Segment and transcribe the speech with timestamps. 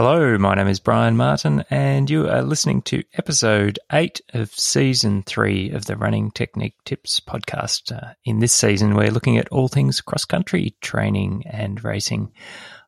[0.00, 5.24] Hello, my name is Brian Martin, and you are listening to episode 8 of season
[5.24, 7.90] 3 of the Running Technique Tips podcast.
[7.90, 12.30] Uh, in this season, we're looking at all things cross country training and racing.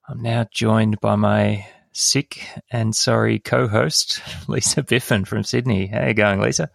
[0.09, 5.89] I'm now joined by my sick and sorry co host, Lisa Biffin from Sydney.
[5.89, 6.71] How are you going, Lisa?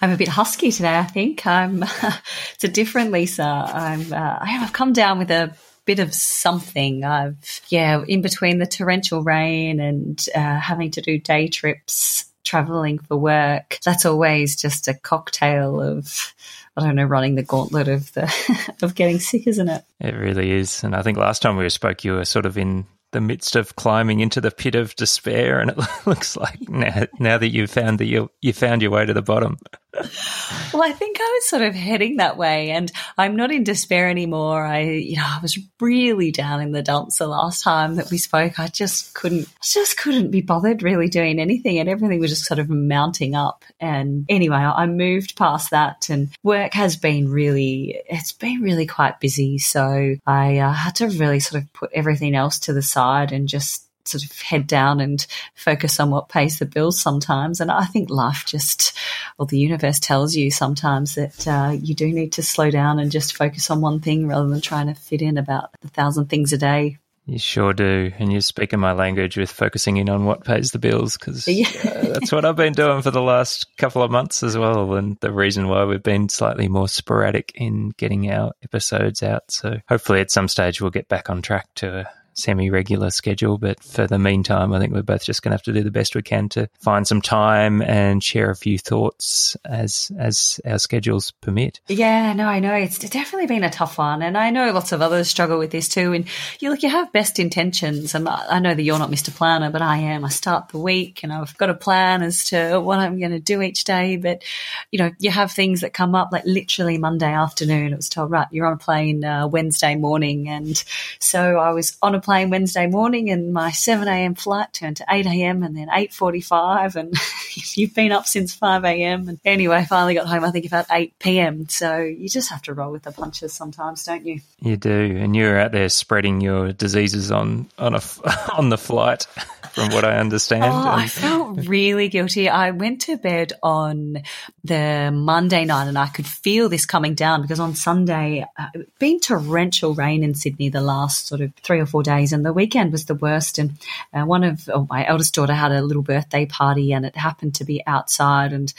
[0.00, 1.44] I'm a bit husky today, I think.
[1.44, 1.82] I'm,
[2.54, 3.42] it's a different Lisa.
[3.42, 5.52] I'm, uh, I've come down with a
[5.90, 7.02] bit of something.
[7.04, 13.00] I've, yeah, in between the torrential rain and uh, having to do day trips, traveling
[13.00, 16.32] for work, that's always just a cocktail of,
[16.76, 18.32] I don't know, running the gauntlet of the
[18.82, 19.82] of getting sick, isn't it?
[19.98, 20.84] It really is.
[20.84, 23.74] And I think last time we spoke, you were sort of in the midst of
[23.74, 27.98] climbing into the pit of despair, and it looks like now, now that you've found
[27.98, 29.58] that you you found your way to the bottom.
[29.92, 34.08] Well, I think I was sort of heading that way, and I'm not in despair
[34.08, 34.64] anymore.
[34.64, 38.18] I, you know, I was really down in the dumps the last time that we
[38.18, 38.58] spoke.
[38.60, 42.60] I just couldn't, just couldn't be bothered really doing anything, and everything was just sort
[42.60, 43.64] of mounting up.
[43.80, 49.20] And anyway, I moved past that, and work has been really, it's been really quite
[49.20, 49.58] busy.
[49.58, 53.48] So I uh, had to really sort of put everything else to the side and
[53.48, 57.60] just sort of head down and focus on what pays the bills sometimes.
[57.60, 58.96] And I think life just,
[59.38, 63.10] well, the universe tells you sometimes that uh, you do need to slow down and
[63.10, 66.52] just focus on one thing rather than trying to fit in about a thousand things
[66.52, 66.98] a day.
[67.26, 68.10] You sure do.
[68.18, 71.68] And you're speaking my language with focusing in on what pays the bills because yeah.
[71.84, 74.94] uh, that's what I've been doing for the last couple of months as well.
[74.94, 79.50] And the reason why we've been slightly more sporadic in getting our episodes out.
[79.50, 82.10] So hopefully at some stage we'll get back on track to
[82.40, 83.58] semi regular schedule.
[83.58, 85.90] But for the meantime, I think we're both just going to have to do the
[85.90, 90.78] best we can to find some time and share a few thoughts as as our
[90.78, 91.80] schedules permit.
[91.88, 95.02] Yeah, no, I know it's definitely been a tough one, and I know lots of
[95.02, 96.12] others struggle with this too.
[96.12, 96.26] And
[96.60, 99.34] you look, you have best intentions, and I know that you're not Mr.
[99.34, 100.24] Planner, but I am.
[100.24, 103.40] I start the week, and I've got a plan as to what I'm going to
[103.40, 104.16] do each day.
[104.16, 104.42] But
[104.90, 107.92] you know, you have things that come up, like literally Monday afternoon.
[107.92, 110.82] It was told, right, you're on a plane uh, Wednesday morning, and
[111.18, 114.34] so I was on a plane Wednesday morning, and my seven a.m.
[114.34, 115.62] flight turned to eight a.m.
[115.62, 117.14] and then eight forty-five, and
[117.74, 119.28] you've been up since five a.m.
[119.28, 120.44] And anyway, finally got home.
[120.44, 121.68] I think about eight p.m.
[121.68, 124.40] So you just have to roll with the punches sometimes, don't you?
[124.60, 128.00] You do, and you're out there spreading your diseases on on a
[128.56, 129.26] on the flight
[129.72, 130.64] from what I understand.
[130.64, 132.48] Oh, I felt really guilty.
[132.48, 134.22] I went to bed on
[134.64, 138.98] the Monday night and I could feel this coming down because on Sunday, uh, it
[138.98, 142.52] been torrential rain in Sydney the last sort of three or four days and the
[142.52, 143.58] weekend was the worst.
[143.58, 143.72] And
[144.12, 147.56] uh, one of oh, my eldest daughter had a little birthday party and it happened
[147.56, 148.72] to be outside and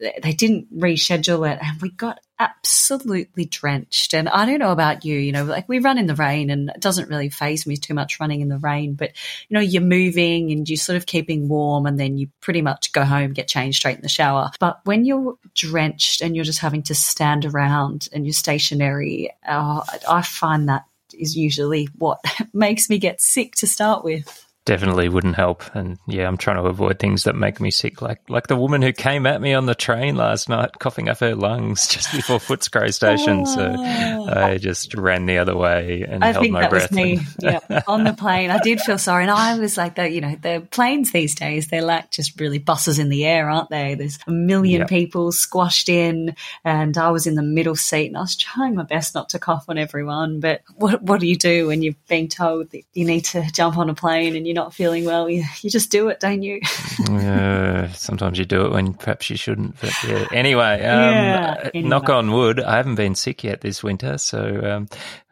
[0.00, 4.14] they didn't reschedule it and we got absolutely drenched.
[4.14, 6.70] And I don't know about you, you know, like we run in the rain and
[6.70, 9.10] it doesn't really phase me too much running in the rain, but
[9.48, 12.92] you know, you're moving and you're sort of keeping warm and then you pretty much
[12.92, 14.50] go home, get changed straight in the shower.
[14.58, 19.82] But when you're drenched and you're just having to stand around and you're stationary, uh,
[20.08, 20.84] I find that
[21.20, 22.20] is usually what
[22.52, 25.64] makes me get sick to start with definitely wouldn't help.
[25.74, 28.82] And yeah, I'm trying to avoid things that make me sick, like like the woman
[28.82, 32.38] who came at me on the train last night, coughing up her lungs just before
[32.38, 33.46] Footscray Station.
[33.50, 34.28] So oh.
[34.28, 36.90] I just ran the other way and I held think my that breath.
[36.90, 37.16] Was me.
[37.16, 37.26] And...
[37.70, 40.36] yeah, on the plane, I did feel sorry, and I was like, the you know,
[40.36, 43.94] the planes these days they're like just really buses in the air, aren't they?
[43.94, 44.88] There's a million yep.
[44.88, 48.84] people squashed in, and I was in the middle seat, and I was trying my
[48.84, 50.40] best not to cough on everyone.
[50.40, 53.78] But what what do you do when you're being told that you need to jump
[53.78, 56.60] on a plane and you're not feeling well, you, you just do it, don't you?
[57.08, 59.80] yeah, sometimes you do it when perhaps you shouldn't.
[59.80, 60.26] But yeah.
[60.32, 61.88] Anyway, um, yeah, anyway.
[61.88, 64.88] knock on wood, I haven't been sick yet this winter, so um,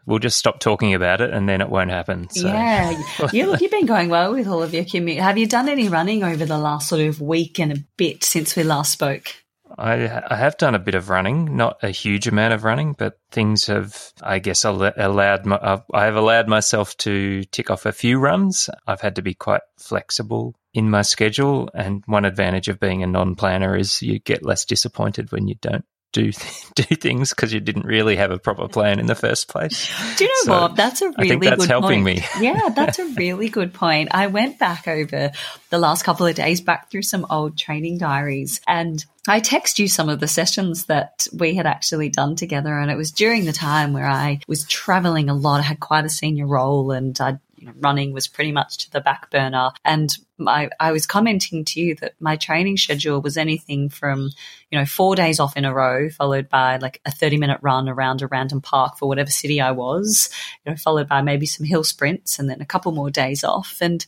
[0.06, 2.30] we'll just stop talking about it and then it won't happen.
[2.30, 2.46] So.
[2.46, 2.96] Yeah,
[3.32, 5.18] you, you've been going well with all of your commute.
[5.18, 8.54] Have you done any running over the last sort of week and a bit since
[8.54, 9.34] we last spoke?
[9.78, 13.18] I, I have done a bit of running, not a huge amount of running, but
[13.30, 18.18] things have, I guess, allowed my, I have allowed myself to tick off a few
[18.18, 18.68] runs.
[18.86, 23.06] I've had to be quite flexible in my schedule, and one advantage of being a
[23.06, 26.32] non-planner is you get less disappointed when you don't do
[26.74, 29.90] do things because you didn't really have a proper plan in the first place.
[30.16, 30.76] Do you know, so Bob?
[30.76, 32.18] That's a really I think that's good helping point.
[32.18, 32.24] me.
[32.40, 34.08] yeah, that's a really good point.
[34.12, 35.32] I went back over
[35.70, 39.88] the last couple of days, back through some old training diaries, and I text you
[39.88, 43.52] some of the sessions that we had actually done together, and it was during the
[43.52, 45.60] time where I was traveling a lot.
[45.60, 48.90] I had quite a senior role, and I'd you know, running was pretty much to
[48.92, 49.70] the back burner.
[49.84, 54.30] And my, I was commenting to you that my training schedule was anything from,
[54.70, 57.88] you know, four days off in a row, followed by like a 30 minute run
[57.88, 60.30] around a random park for whatever city I was,
[60.64, 63.78] you know, followed by maybe some hill sprints and then a couple more days off.
[63.80, 64.06] And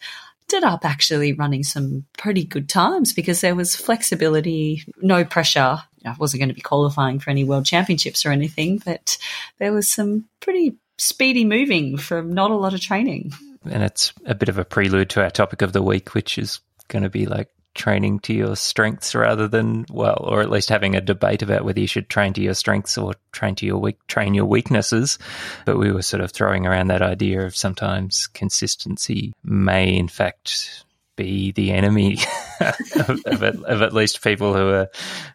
[0.52, 5.78] ended up actually running some pretty good times because there was flexibility, no pressure.
[6.04, 9.18] I wasn't going to be qualifying for any world championships or anything, but
[9.58, 13.32] there was some pretty speedy moving from not a lot of training.
[13.64, 16.60] And it's a bit of a prelude to our topic of the week, which is
[16.88, 20.96] going to be like training to your strengths rather than well, or at least having
[20.96, 24.04] a debate about whether you should train to your strengths or train to your weak
[24.06, 25.18] train your weaknesses.
[25.64, 30.84] But we were sort of throwing around that idea of sometimes consistency may in fact
[31.20, 32.18] be the enemy
[32.60, 34.88] of, of, at, of, at, least people who are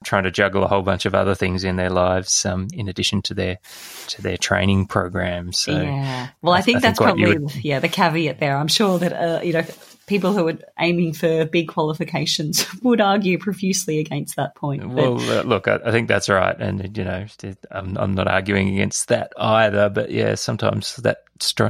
[0.04, 3.22] trying to juggle a whole bunch of other things in their lives, um, in addition
[3.22, 3.60] to their
[4.08, 5.58] to their training programs.
[5.60, 8.58] So yeah, well, I think I, that's think probably would, yeah the caveat there.
[8.58, 9.64] I'm sure that uh, you know
[10.08, 14.88] people who are aiming for big qualifications would argue profusely against that point.
[14.88, 17.26] Well, uh, look, I, I, think that's right, and you know,
[17.72, 19.90] I'm, I'm, not arguing against that either.
[19.90, 21.20] But yeah, sometimes that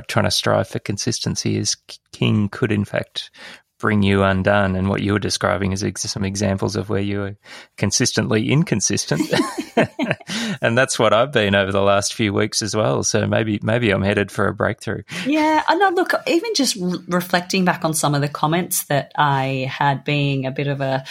[0.08, 1.76] trying to strive for consistency is
[2.12, 3.32] king could in fact
[3.80, 4.76] bring you undone.
[4.76, 7.38] And what you were describing is ex- some examples of where you are
[7.78, 9.22] consistently inconsistent.
[10.62, 13.04] and that's what I've been over the last few weeks as well.
[13.04, 15.04] So maybe maybe I'm headed for a breakthrough.
[15.26, 19.12] Yeah, and no, look, even just re- reflecting back on some of the comments that
[19.16, 21.04] I had, being a bit of a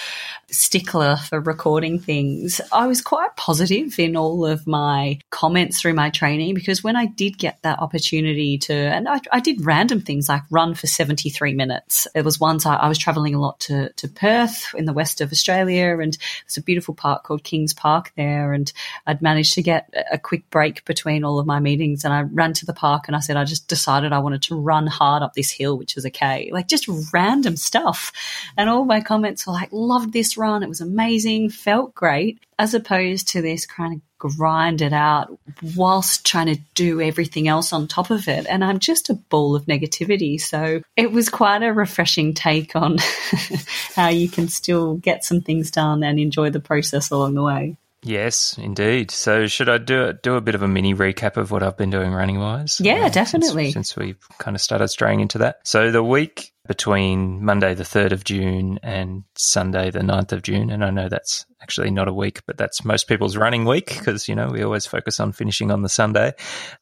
[0.55, 6.11] stickler for recording things, I was quite positive in all of my comments through my
[6.11, 10.29] training because when I did get that opportunity to, and I, I did random things
[10.29, 12.07] like run for 73 minutes.
[12.15, 15.21] It was once I, I was traveling a lot to, to Perth in the west
[15.21, 16.17] of Australia, and
[16.47, 18.53] there's a beautiful park called Kings Park there.
[18.53, 18.73] And
[19.07, 22.53] I'd managed to get a quick break between all of my meetings, and I ran
[22.55, 25.35] to the park and I said, I just decided I wanted to run hard up
[25.35, 28.13] this hill, which is a K, like just random stuff.
[28.57, 30.63] And all my comments were like, loved this run.
[30.63, 35.39] It was amazing, felt great, as opposed to this kind of grind it out
[35.77, 38.47] whilst trying to do everything else on top of it.
[38.49, 40.41] And I'm just a ball of negativity.
[40.41, 42.99] So it was quite a refreshing take on
[43.95, 47.77] how you can still get some things done and enjoy the process along the way.
[48.05, 49.11] Yes, indeed.
[49.11, 51.91] So, should I do do a bit of a mini recap of what I've been
[51.91, 52.79] doing running wise?
[52.79, 53.73] Yeah, uh, definitely.
[53.73, 55.67] Since, since we kind of started straying into that.
[55.67, 60.71] So, the week between Monday the 3rd of June and Sunday the 9th of June,
[60.71, 64.29] and I know that's actually not a week, but that's most people's running week because,
[64.29, 66.33] you know, we always focus on finishing on the Sunday.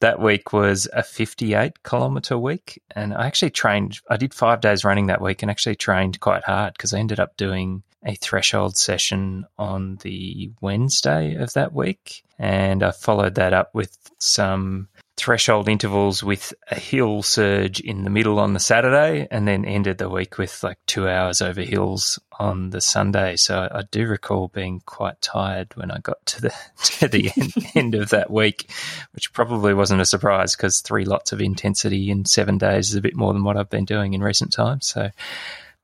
[0.01, 2.81] That week was a 58 kilometer week.
[2.95, 6.43] And I actually trained, I did five days running that week and actually trained quite
[6.43, 12.23] hard because I ended up doing a threshold session on the Wednesday of that week.
[12.39, 18.09] And I followed that up with some threshold intervals with a hill surge in the
[18.09, 22.19] middle on the Saturday and then ended the week with like two hours over hills
[22.39, 23.35] on the Sunday.
[23.35, 26.53] So I do recall being quite tired when I got to the
[26.83, 28.69] to the end, end of that week,
[29.13, 33.01] which probably wasn't a surprise because three lots of intensity in seven days is a
[33.01, 34.87] bit more than what I've been doing in recent times.
[34.87, 35.11] So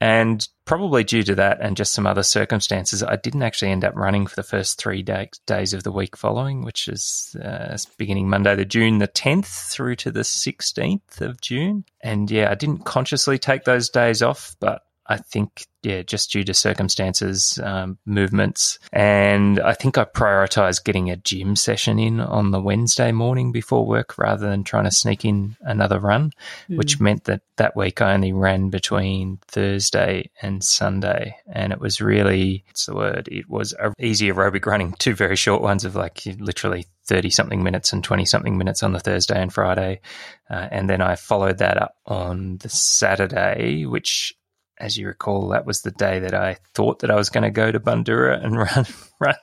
[0.01, 3.95] and probably due to that and just some other circumstances, I didn't actually end up
[3.95, 8.29] running for the first three day, days of the week following, which is uh, beginning
[8.29, 11.83] Monday, the June the 10th through to the 16th of June.
[12.01, 16.43] And yeah, I didn't consciously take those days off, but I think, yeah, just due
[16.43, 18.77] to circumstances, um, movements.
[18.93, 23.87] And I think I prioritized getting a gym session in on the Wednesday morning before
[23.87, 26.31] work rather than trying to sneak in another run,
[26.69, 26.77] mm.
[26.77, 31.35] which meant that that week I only ran between Thursday and Sunday.
[31.51, 33.27] And it was really, what's the word?
[33.31, 37.63] It was a easy aerobic running, two very short ones of like literally 30 something
[37.63, 40.01] minutes and 20 something minutes on the Thursday and Friday.
[40.49, 44.35] Uh, and then I followed that up on the Saturday, which
[44.79, 47.51] as you recall, that was the day that I thought that I was going to
[47.51, 48.85] go to Bundoora and run
[49.19, 49.35] run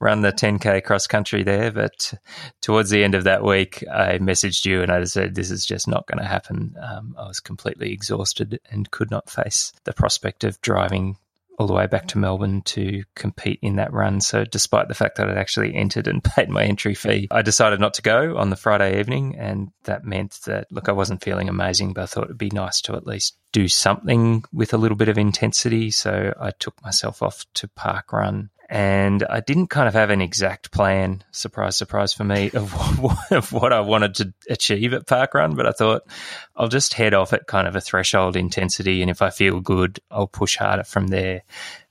[0.00, 1.70] run the 10k cross country there.
[1.70, 2.14] But
[2.62, 5.88] towards the end of that week, I messaged you and I said, "This is just
[5.88, 10.44] not going to happen." Um, I was completely exhausted and could not face the prospect
[10.44, 11.18] of driving
[11.58, 14.20] all the way back to Melbourne to compete in that run.
[14.20, 17.80] So, despite the fact that I'd actually entered and paid my entry fee, I decided
[17.80, 19.36] not to go on the Friday evening.
[19.36, 22.80] And that meant that, look, I wasn't feeling amazing, but I thought it'd be nice
[22.82, 25.90] to at least do something with a little bit of intensity.
[25.90, 30.20] So, I took myself off to park run and I didn't kind of have an
[30.20, 35.06] exact plan, surprise, surprise for me, of what, of what I wanted to achieve at
[35.06, 35.56] Parkrun.
[35.56, 36.02] But I thought
[36.54, 39.00] I'll just head off at kind of a threshold intensity.
[39.00, 41.42] And if I feel good, I'll push harder from there.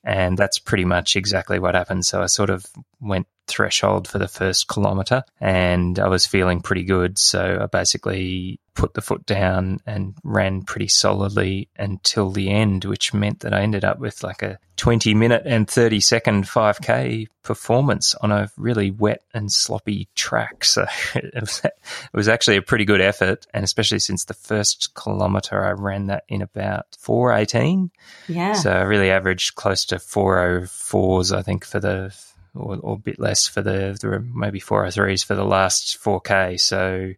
[0.03, 2.05] And that's pretty much exactly what happened.
[2.05, 2.65] So I sort of
[3.01, 7.17] went threshold for the first kilometre and I was feeling pretty good.
[7.17, 13.13] So I basically put the foot down and ran pretty solidly until the end, which
[13.13, 18.13] meant that I ended up with like a 20 minute and 30 second 5K performance
[18.15, 20.63] on a really wet and sloppy track.
[20.63, 21.73] So it was, it
[22.13, 23.47] was actually a pretty good effort.
[23.51, 27.89] And especially since the first kilometre, I ran that in about 418.
[28.27, 28.53] Yeah.
[28.53, 32.15] So I really averaged close to 404s, I think, for the
[32.53, 36.59] or, or, a bit less for the, the maybe 403s for the last 4K.
[36.59, 37.13] So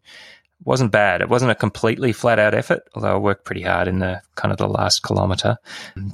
[0.63, 1.21] wasn't bad.
[1.21, 4.51] It wasn't a completely flat out effort, although I worked pretty hard in the kind
[4.51, 5.57] of the last kilometre.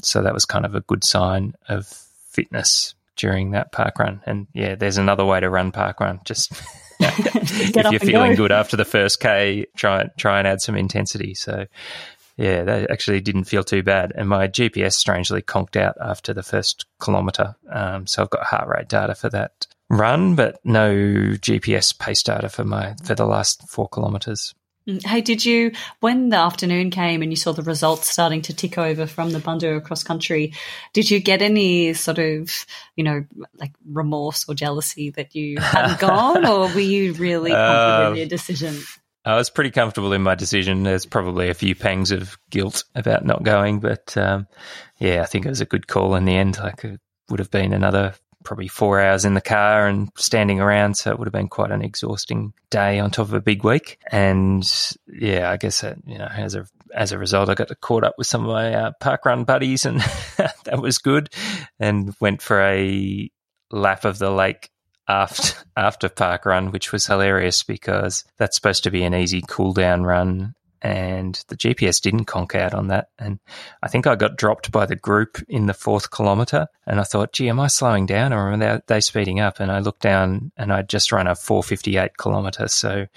[0.03, 1.87] So that was kind of a good sign of
[2.29, 4.21] fitness during that park run.
[4.25, 6.19] And yeah, there's another way to run park run.
[6.25, 6.51] Just
[6.99, 8.43] if you're feeling go.
[8.43, 11.33] good after the first K, try try and add some intensity.
[11.33, 11.65] So
[12.37, 14.13] yeah, that actually didn't feel too bad.
[14.15, 17.55] And my GPS strangely conked out after the first kilometre.
[17.69, 22.50] Um, so I've got heart rate data for that run, but no GPS pace data
[22.50, 24.54] for my for the last four kilometres.
[24.88, 28.54] Mm, hey, did you, when the afternoon came and you saw the results starting to
[28.54, 30.54] tick over from the Bundoora cross country,
[30.94, 32.65] did you get any sort of,
[32.96, 33.25] you know,
[33.58, 38.18] like remorse or jealousy that you hadn't gone, or were you really confident uh, in
[38.18, 38.77] your decision?
[39.25, 40.84] I was pretty comfortable in my decision.
[40.84, 44.48] There's probably a few pangs of guilt about not going, but um,
[45.00, 46.60] yeah, I think it was a good call in the end.
[46.60, 47.00] Like it
[47.30, 48.13] would have been another
[48.45, 50.95] probably four hours in the car and standing around.
[50.95, 53.99] So it would have been quite an exhausting day on top of a big week.
[54.11, 54.63] And
[55.07, 58.27] yeah, I guess you know, as a as a result, I got caught up with
[58.27, 59.99] some of my uh, park run buddies, and
[60.37, 61.29] that was good.
[61.79, 63.29] And went for a
[63.71, 64.69] lap of the lake
[65.07, 69.73] after after park run, which was hilarious because that's supposed to be an easy cool
[69.73, 70.55] down run
[70.86, 73.10] and the GPS didn't conk out on that.
[73.18, 73.39] And
[73.82, 76.68] I think I got dropped by the group in the fourth kilometer.
[76.86, 79.60] And I thought, gee, am I slowing down or are they speeding up?
[79.60, 82.68] And I looked down and I'd just run a 458 kilometer.
[82.68, 83.08] So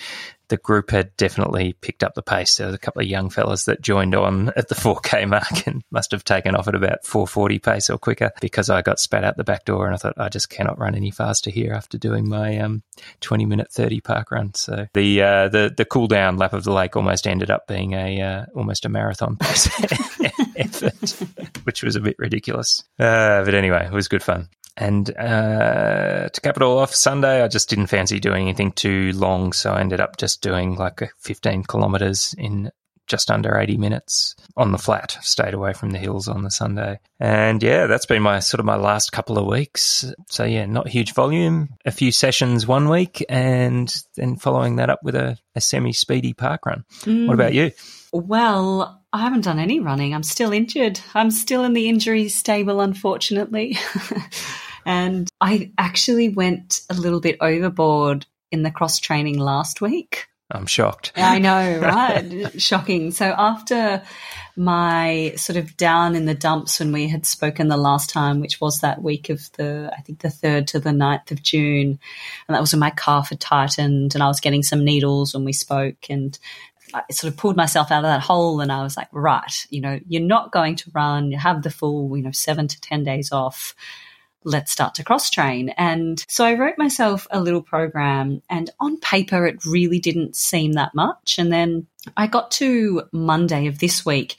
[0.48, 2.56] the group had definitely picked up the pace.
[2.56, 5.82] There was a couple of young fellas that joined on at the 4K mark and
[5.90, 9.36] must have taken off at about 440 pace or quicker because I got spat out
[9.36, 12.28] the back door and I thought I just cannot run any faster here after doing
[12.28, 12.82] my um,
[13.20, 14.54] 20 minute 30 park run.
[14.54, 17.92] So the uh, the the cool down lap of the lake almost ended up being
[17.92, 19.68] a uh, almost a marathon pace
[20.56, 21.10] effort,
[21.64, 22.82] which was a bit ridiculous.
[22.98, 24.48] Uh, but anyway, it was good fun.
[24.78, 29.10] And uh, to cap it all off, Sunday, I just didn't fancy doing anything too
[29.12, 29.52] long.
[29.52, 32.70] So I ended up just doing like 15 kilometers in
[33.08, 37.00] just under 80 minutes on the flat, stayed away from the hills on the Sunday.
[37.18, 40.04] And yeah, that's been my sort of my last couple of weeks.
[40.28, 45.00] So yeah, not huge volume, a few sessions one week, and then following that up
[45.02, 46.84] with a, a semi speedy park run.
[47.00, 47.26] Mm.
[47.26, 47.72] What about you?
[48.12, 50.14] Well, I haven't done any running.
[50.14, 51.00] I'm still injured.
[51.14, 53.76] I'm still in the injury stable, unfortunately.
[54.88, 60.28] And I actually went a little bit overboard in the cross training last week.
[60.50, 61.12] I'm shocked.
[61.14, 62.58] I know, right?
[62.58, 63.10] Shocking.
[63.10, 64.02] So after
[64.56, 68.62] my sort of down in the dumps when we had spoken the last time, which
[68.62, 71.98] was that week of the, I think the 3rd to the 9th of June.
[72.48, 75.44] And that was when my calf had tightened and I was getting some needles when
[75.44, 76.08] we spoke.
[76.08, 76.38] And
[76.94, 79.82] I sort of pulled myself out of that hole and I was like, right, you
[79.82, 83.04] know, you're not going to run, you have the full, you know, seven to 10
[83.04, 83.74] days off
[84.44, 85.70] let's start to cross train.
[85.70, 90.72] And so I wrote myself a little program, and on paper, it really didn't seem
[90.72, 91.36] that much.
[91.38, 94.36] And then I got to Monday of this week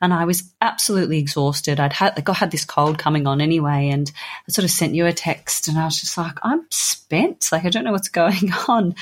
[0.00, 1.80] and I was absolutely exhausted.
[1.80, 4.10] I'd had like I had this cold coming on anyway, and
[4.48, 7.50] I sort of sent you a text, and I was just like, I'm spent.
[7.50, 8.94] Like I don't know what's going on.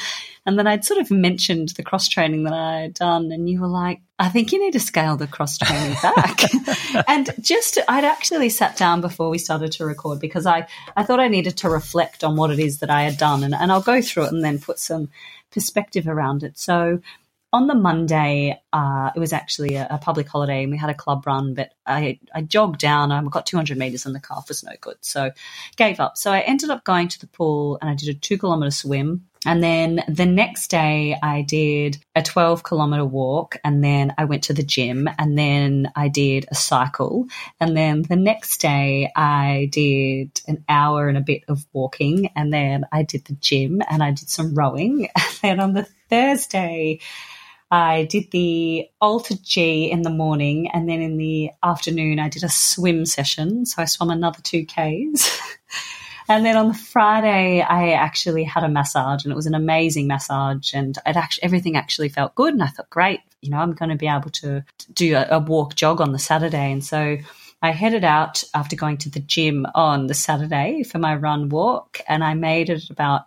[0.47, 3.61] And then I'd sort of mentioned the cross training that I had done, and you
[3.61, 6.41] were like, I think you need to scale the cross training back.
[7.09, 11.21] and just, I'd actually sat down before we started to record because I, I thought
[11.21, 13.43] I needed to reflect on what it is that I had done.
[13.43, 15.09] And, and I'll go through it and then put some
[15.51, 16.59] perspective around it.
[16.59, 17.01] So,
[17.55, 20.95] on the Monday, uh, it was actually a, a, public holiday and we had a
[20.95, 23.13] club run, but I, I jogged down.
[23.13, 24.97] I got 200 meters and the calf was no good.
[25.03, 25.31] So
[25.77, 26.17] gave up.
[26.17, 29.27] So I ended up going to the pool and I did a two kilometer swim.
[29.47, 34.45] And then the next day, I did a 12 kilometer walk, and then I went
[34.45, 37.27] to the gym, and then I did a cycle.
[37.61, 42.53] And then the next day, I did an hour and a bit of walking, and
[42.53, 45.09] then I did the gym and I did some rowing.
[45.45, 47.01] And then on the Thursday,
[47.71, 52.45] I did the Alter G in the morning, and then in the afternoon, I did
[52.45, 53.67] a swim session.
[53.67, 55.39] So I swam another two Ks.
[56.29, 60.07] and then on the Friday, I actually had a massage, and it was an amazing
[60.07, 62.55] massage, and it actually everything actually felt good.
[62.55, 65.39] And I thought, great, you know, I'm going to be able to do a, a
[65.39, 67.19] walk jog on the Saturday, and so
[67.63, 72.01] I headed out after going to the gym on the Saturday for my run walk,
[72.07, 73.23] and I made it about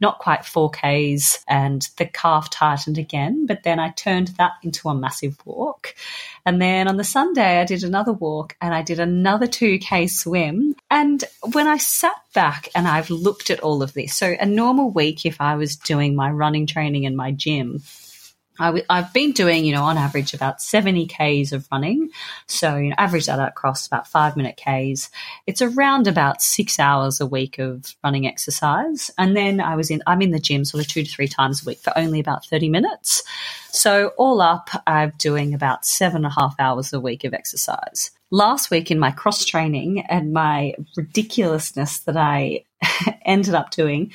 [0.00, 4.94] not quite 4Ks and the calf tightened again, but then I turned that into a
[4.94, 5.94] massive walk.
[6.46, 10.74] And then on the Sunday, I did another walk and I did another 2K swim.
[10.90, 14.90] And when I sat back and I've looked at all of this, so a normal
[14.90, 17.82] week, if I was doing my running training in my gym,
[18.60, 22.10] i w- I've been doing, you know, on average about 70 Ks of running.
[22.46, 25.10] So, you know, average that across about five minute Ks.
[25.46, 29.10] It's around about six hours a week of running exercise.
[29.18, 31.62] And then I was in, I'm in the gym sort of two to three times
[31.62, 33.22] a week for only about 30 minutes.
[33.72, 38.10] So all up, I'm doing about seven and a half hours a week of exercise.
[38.30, 42.64] Last week in my cross training and my ridiculousness that I
[43.24, 44.12] ended up doing,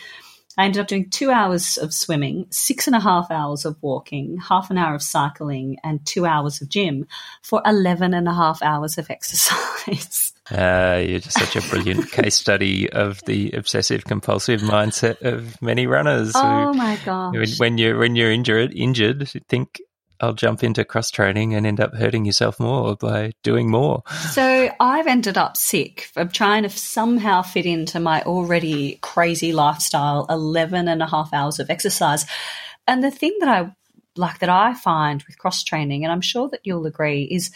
[0.58, 4.38] I ended up doing two hours of swimming, six and a half hours of walking,
[4.38, 7.08] half an hour of cycling, and two hours of gym
[7.42, 10.34] for 11 and a half hours of exercise.
[10.52, 15.88] Uh, you're just such a brilliant case study of the obsessive compulsive mindset of many
[15.88, 16.34] runners.
[16.36, 17.60] Oh who, my gosh!
[17.60, 19.82] When you're when you're injured, injured, think
[20.20, 24.04] I'll jump into cross training and end up hurting yourself more by doing more.
[24.32, 30.26] So I've ended up sick of trying to somehow fit into my already crazy lifestyle
[30.30, 32.26] 11 and a half hours of exercise.
[32.88, 33.76] And the thing that I
[34.16, 37.52] like that I find with cross training, and I'm sure that you'll agree, is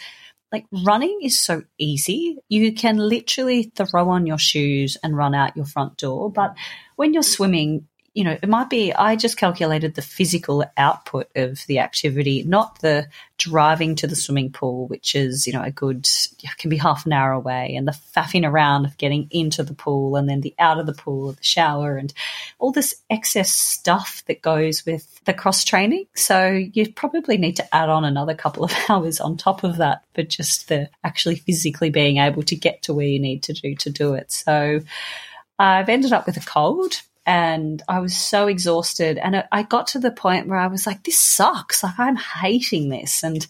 [0.52, 2.36] like running is so easy.
[2.48, 6.30] You can literally throw on your shoes and run out your front door.
[6.30, 6.54] But
[6.96, 11.64] when you're swimming, you know, it might be, I just calculated the physical output of
[11.68, 13.06] the activity, not the
[13.38, 16.08] driving to the swimming pool, which is, you know, a good,
[16.58, 20.16] can be half an hour away, and the faffing around of getting into the pool
[20.16, 22.12] and then the out of the pool, the shower, and
[22.58, 26.06] all this excess stuff that goes with the cross training.
[26.16, 30.02] So you probably need to add on another couple of hours on top of that
[30.14, 33.76] for just the actually physically being able to get to where you need to do
[33.76, 34.32] to do it.
[34.32, 34.80] So
[35.60, 39.16] I've ended up with a cold and I was so exhausted.
[39.16, 41.84] And I got to the point where I was like, this sucks.
[41.84, 43.22] Like, I'm hating this.
[43.22, 43.46] And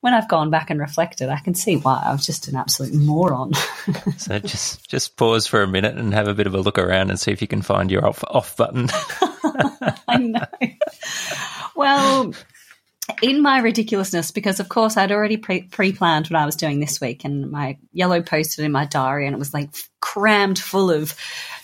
[0.00, 2.94] when I've gone back and reflected, I can see why I was just an absolute
[2.94, 3.52] moron.
[4.16, 7.10] so just just pause for a minute and have a bit of a look around
[7.10, 8.88] and see if you can find your off off button.
[10.08, 10.46] I know.
[11.76, 12.32] Well,
[13.20, 17.02] in my ridiculousness, because of course I'd already pre planned what I was doing this
[17.02, 19.68] week, and my yellow posted in my diary, and it was like
[20.00, 21.14] crammed full of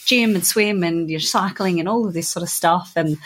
[0.07, 2.93] gym and swim and you're cycling and all of this sort of stuff.
[2.97, 3.19] And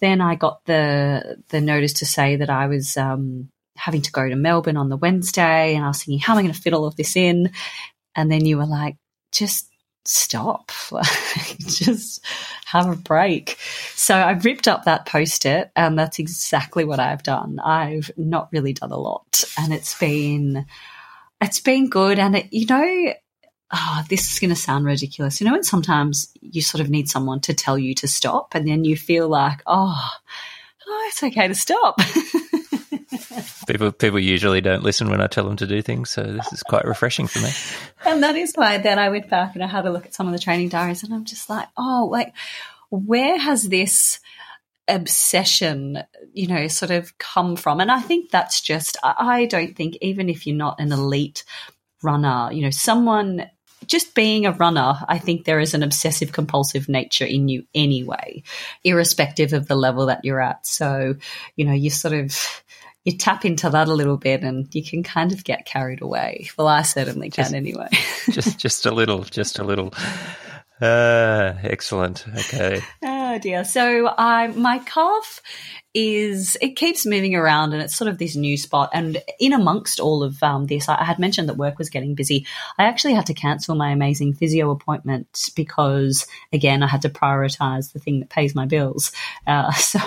[0.00, 4.28] then I got the the notice to say that I was um, having to go
[4.28, 6.74] to Melbourne on the Wednesday, and I was thinking, how am I going to fit
[6.74, 7.50] all of this in?
[8.14, 8.96] And then you were like,
[9.32, 9.68] just
[10.04, 10.70] stop,
[11.58, 12.24] just
[12.66, 13.58] have a break.
[13.94, 17.58] So I ripped up that post it, and that's exactly what I've done.
[17.58, 20.66] I've not really done a lot, and it's been
[21.40, 22.18] it's been good.
[22.18, 23.14] And it, you know,
[23.72, 25.40] oh, this is going to sound ridiculous.
[25.40, 28.66] You know, and sometimes you sort of need someone to tell you to stop, and
[28.66, 30.10] then you feel like, oh,
[30.86, 32.00] oh it's okay to stop.
[33.66, 36.62] people people usually don't listen when I tell them to do things, so this is
[36.62, 37.50] quite refreshing for me.
[38.04, 40.26] And that is why then I went back and I had a look at some
[40.26, 42.34] of the training diaries, and I'm just like, oh, like
[42.90, 44.20] where has this
[44.88, 45.98] obsession,
[46.32, 47.80] you know, sort of come from?
[47.80, 51.44] And I think that's just, I don't think, even if you're not an elite
[52.02, 53.50] runner, you know, someone
[53.86, 58.42] just being a runner, I think there is an obsessive compulsive nature in you anyway,
[58.84, 60.66] irrespective of the level that you're at.
[60.66, 61.14] So,
[61.56, 62.62] you know, you sort of
[63.04, 66.50] you tap into that a little bit and you can kind of get carried away.
[66.58, 67.88] Well, I certainly can just, anyway.
[68.30, 69.94] just just a little, just a little.
[70.80, 72.24] Uh, excellent.
[72.36, 72.82] Okay.
[73.28, 73.64] Oh dear.
[73.64, 75.42] So I my calf
[75.92, 78.90] is it keeps moving around and it's sort of this new spot.
[78.92, 82.14] And in amongst all of um, this, I, I had mentioned that work was getting
[82.14, 82.46] busy.
[82.78, 87.92] I actually had to cancel my amazing physio appointment because, again, I had to prioritize
[87.92, 89.12] the thing that pays my bills.
[89.46, 90.00] Uh, so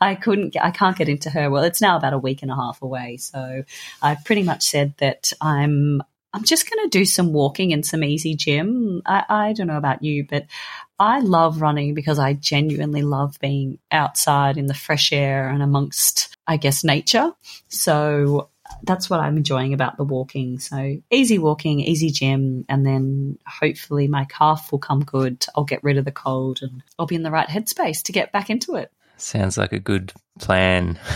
[0.00, 1.50] I couldn't, I can't get into her.
[1.50, 3.16] Well, it's now about a week and a half away.
[3.16, 3.64] So
[4.00, 8.04] I pretty much said that I'm I'm just going to do some walking and some
[8.04, 9.02] easy gym.
[9.04, 10.46] I, I, don't know about you, but
[10.98, 16.36] I love running because I genuinely love being outside in the fresh air and amongst,
[16.46, 17.32] I guess, nature.
[17.68, 18.50] So
[18.84, 20.60] that's what I'm enjoying about the walking.
[20.60, 25.44] So easy walking, easy gym, and then hopefully my calf will come good.
[25.56, 28.30] I'll get rid of the cold and I'll be in the right headspace to get
[28.30, 28.92] back into it.
[29.16, 30.98] Sounds like a good plan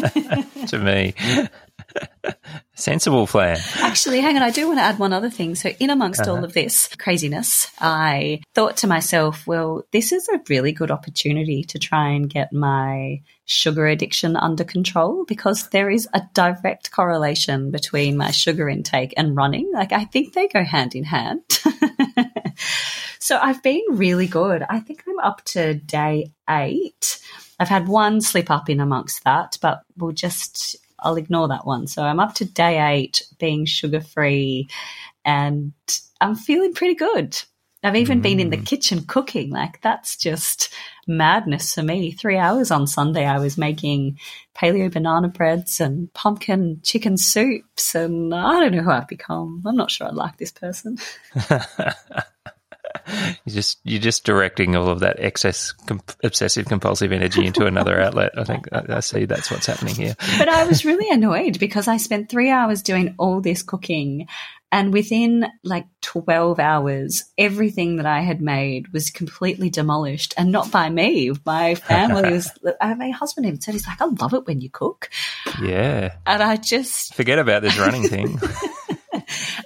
[0.68, 1.14] to me.
[2.74, 3.58] Sensible plan.
[3.76, 5.54] Actually, hang on, I do want to add one other thing.
[5.54, 6.32] So, in amongst uh-huh.
[6.32, 11.64] all of this craziness, I thought to myself, well, this is a really good opportunity
[11.64, 17.70] to try and get my sugar addiction under control because there is a direct correlation
[17.70, 19.70] between my sugar intake and running.
[19.72, 21.42] Like, I think they go hand in hand.
[23.18, 24.64] so, I've been really good.
[24.68, 27.20] I think I'm up to day eight.
[27.58, 31.86] I've had one slip up in amongst that, but we'll just I'll ignore that one.
[31.86, 34.68] So I'm up to day eight being sugar free
[35.24, 35.72] and
[36.20, 37.40] I'm feeling pretty good.
[37.82, 38.22] I've even mm.
[38.22, 38.66] been in the mm.
[38.66, 39.50] kitchen cooking.
[39.50, 40.72] Like that's just
[41.06, 42.12] madness for me.
[42.12, 44.18] Three hours on Sunday, I was making
[44.54, 47.94] paleo banana breads and pumpkin chicken soups.
[47.94, 49.62] And I don't know who I've become.
[49.66, 50.98] I'm not sure I like this person.
[53.44, 55.74] you just you're just directing all of that excess
[56.22, 58.32] obsessive compulsive energy into another outlet.
[58.36, 60.16] I think I, I, see that's what's happening here.
[60.38, 64.28] But I was really annoyed because I spent three hours doing all this cooking,
[64.72, 70.70] and within like twelve hours, everything that I had made was completely demolished, and not
[70.70, 71.32] by me.
[71.44, 72.50] My family was.
[72.80, 75.10] my husband even said he's like, "I love it when you cook."
[75.62, 78.38] Yeah, and I just forget about this running thing.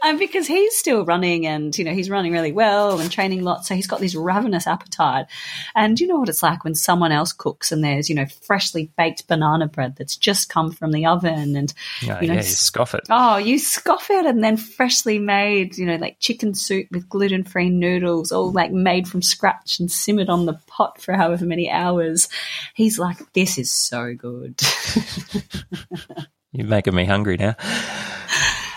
[0.04, 3.68] And because he's still running and, you know, he's running really well and training lots.
[3.68, 5.26] So he's got this ravenous appetite.
[5.74, 8.90] And you know what it's like when someone else cooks and there's, you know, freshly
[8.98, 12.42] baked banana bread that's just come from the oven and, oh, you know, yeah, you
[12.42, 13.06] scoff it.
[13.08, 17.44] Oh, you scoff it and then freshly made, you know, like chicken soup with gluten
[17.44, 21.70] free noodles, all like made from scratch and simmered on the pot for however many
[21.70, 22.28] hours.
[22.74, 24.60] He's like, this is so good.
[26.52, 27.56] You're making me hungry now.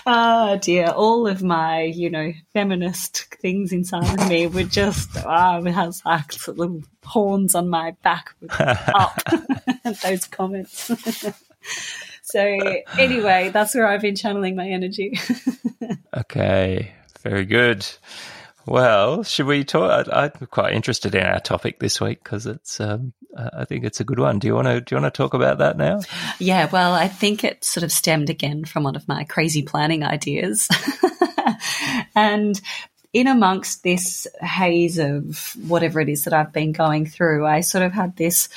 [0.06, 5.64] Oh dear, all of my, you know, feminist things inside of me were just, oh,
[5.64, 9.20] it has like little horns on my back up
[10.02, 10.90] those comments.
[12.22, 12.40] so
[12.98, 15.18] anyway, that's where I've been channeling my energy.
[16.16, 17.86] okay, very good.
[18.68, 20.08] Well, should we talk?
[20.12, 22.80] I, am quite interested in our topic this week because it's.
[22.80, 24.38] Um, I think it's a good one.
[24.38, 24.80] Do you want to?
[24.80, 26.00] Do you want to talk about that now?
[26.38, 26.68] Yeah.
[26.70, 30.68] Well, I think it sort of stemmed again from one of my crazy planning ideas,
[32.14, 32.60] and
[33.14, 37.84] in amongst this haze of whatever it is that I've been going through, I sort
[37.84, 38.50] of had this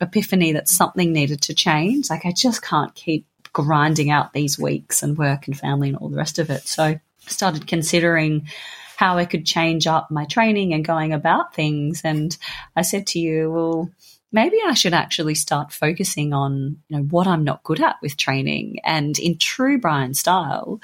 [0.00, 2.10] epiphany that something needed to change.
[2.10, 6.08] Like I just can't keep grinding out these weeks and work and family and all
[6.08, 6.66] the rest of it.
[6.66, 8.48] So I started considering
[8.96, 12.02] how I could change up my training and going about things.
[12.04, 12.36] And
[12.76, 13.90] I said to you, well,
[14.32, 18.16] maybe I should actually start focusing on you know what I'm not good at with
[18.16, 18.78] training.
[18.84, 20.80] And in true Brian style,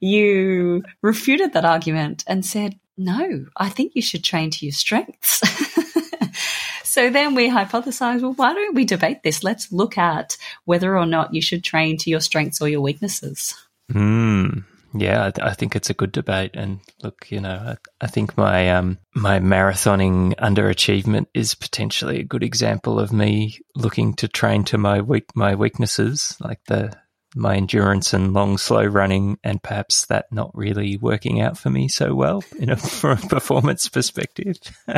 [0.00, 5.42] you refuted that argument and said, no, I think you should train to your strengths.
[6.82, 9.44] so then we hypothesized, well, why don't we debate this?
[9.44, 13.54] Let's look at whether or not you should train to your strengths or your weaknesses.
[13.92, 14.60] Hmm.
[14.98, 16.52] Yeah, I, think it's a good debate.
[16.54, 22.24] And look, you know, I, I think my um, my marathoning underachievement is potentially a
[22.24, 26.92] good example of me looking to train to my weak my weaknesses, like the
[27.34, 31.88] my endurance and long slow running, and perhaps that not really working out for me
[31.88, 34.56] so well in a, from a performance perspective.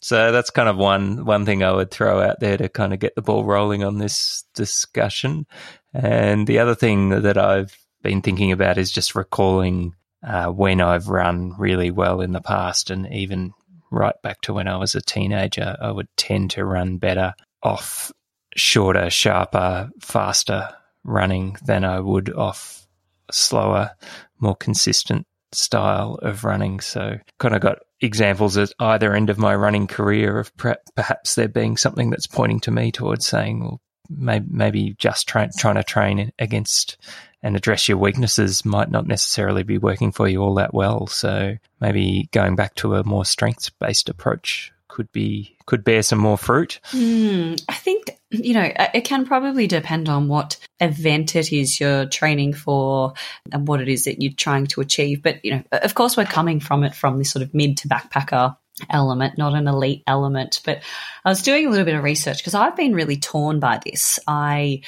[0.00, 3.00] so that's kind of one one thing I would throw out there to kind of
[3.00, 5.46] get the ball rolling on this discussion.
[5.92, 11.08] And the other thing that I've been thinking about is just recalling uh, when I've
[11.08, 13.52] run really well in the past, and even
[13.90, 18.12] right back to when I was a teenager, I would tend to run better off
[18.54, 20.68] shorter, sharper, faster
[21.02, 22.86] running than I would off
[23.30, 23.90] slower,
[24.38, 26.80] more consistent style of running.
[26.80, 31.48] So, kind of got examples at either end of my running career of perhaps there
[31.48, 35.84] being something that's pointing to me towards saying, well, maybe, maybe just try, trying to
[35.84, 36.98] train against
[37.44, 41.06] and address your weaknesses might not necessarily be working for you all that well.
[41.06, 46.18] So maybe going back to a more strengths based approach could be could bear some
[46.18, 46.80] more fruit.
[46.92, 52.06] Mm, I think you know it can probably depend on what event it is you're
[52.06, 53.12] training for
[53.52, 55.22] and what it is that you're trying to achieve.
[55.22, 57.88] But you know, of course, we're coming from it from this sort of mid to
[57.88, 58.56] backpacker
[58.88, 60.60] element, not an elite element.
[60.64, 60.82] But
[61.24, 64.18] I was doing a little bit of research because I've been really torn by this.
[64.26, 64.80] I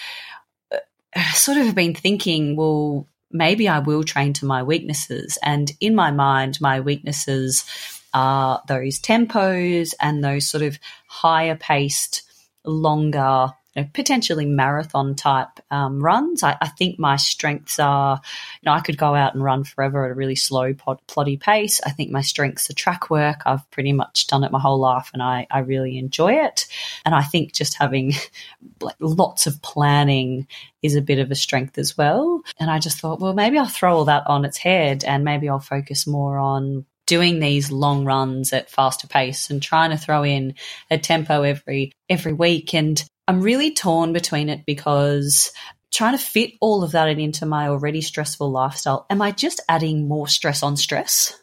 [1.16, 5.38] Uh, sort of been thinking, well, maybe I will train to my weaknesses.
[5.42, 7.64] And in my mind, my weaknesses
[8.12, 12.22] are those tempos and those sort of higher paced,
[12.64, 16.42] longer know, potentially marathon type um, runs.
[16.42, 18.20] I, I, think my strengths are,
[18.60, 21.80] you know, I could go out and run forever at a really slow, ploddy pace.
[21.84, 23.42] I think my strengths are track work.
[23.44, 26.66] I've pretty much done it my whole life and I, I really enjoy it.
[27.04, 28.12] And I think just having
[28.80, 30.46] like lots of planning
[30.82, 32.42] is a bit of a strength as well.
[32.58, 35.48] And I just thought, well, maybe I'll throw all that on its head and maybe
[35.48, 40.24] I'll focus more on doing these long runs at faster pace and trying to throw
[40.24, 40.54] in
[40.90, 45.52] a tempo every every week and I'm really torn between it because
[45.92, 50.08] trying to fit all of that into my already stressful lifestyle am I just adding
[50.08, 51.38] more stress on stress?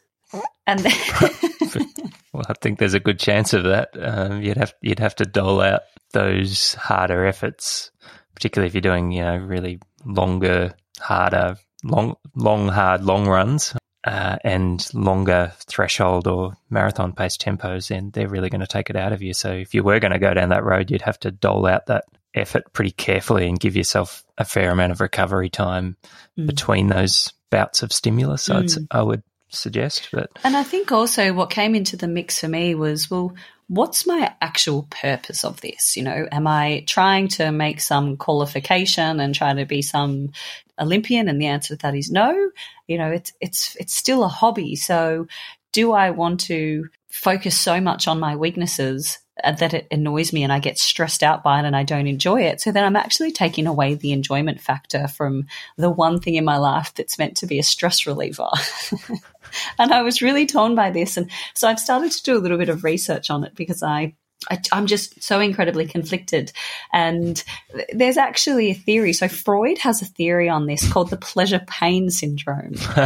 [0.66, 0.94] And then
[2.34, 3.90] well I think there's a good chance of that.
[4.00, 5.82] Um, you'd have you'd have to dole out
[6.14, 7.92] those harder efforts
[8.36, 14.38] particularly if you're doing you know really longer harder long long hard long runs uh,
[14.44, 19.14] and longer threshold or marathon pace tempos, then they're really going to take it out
[19.14, 19.34] of you.
[19.34, 21.86] So if you were going to go down that road, you'd have to dole out
[21.88, 25.96] that effort pretty carefully and give yourself a fair amount of recovery time
[26.38, 26.48] mm.
[26.48, 28.50] between those bouts of stimulus.
[28.50, 28.88] Mm.
[28.92, 30.10] I would suggest.
[30.12, 33.34] But and I think also what came into the mix for me was well,
[33.74, 35.98] what's my actual purpose of this?
[35.98, 40.32] You know, am I trying to make some qualification and trying to be some
[40.80, 41.28] Olympian?
[41.28, 42.52] And the answer to that is no.
[42.88, 44.76] You know, it's it's it's still a hobby.
[44.76, 45.28] So
[45.72, 50.44] do I want to focus so much on my weaknesses uh, that it annoys me
[50.44, 52.62] and I get stressed out by it and I don't enjoy it.
[52.62, 56.58] So then I'm actually taking away the enjoyment factor from the one thing in my
[56.58, 58.50] life that's meant to be a stress reliever.
[59.80, 61.18] and I was really torn by this.
[61.18, 64.16] And so I've started to do a little bit of research on it because I
[64.50, 66.52] I, am just so incredibly conflicted.
[66.92, 67.44] And
[67.94, 69.14] there's actually a theory.
[69.14, 72.76] So Freud has a theory on this called the pleasure pain syndrome.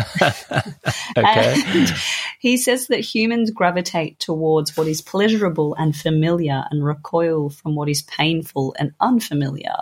[1.17, 1.63] okay.
[1.78, 1.93] And
[2.39, 7.89] he says that humans gravitate towards what is pleasurable and familiar and recoil from what
[7.89, 9.76] is painful and unfamiliar.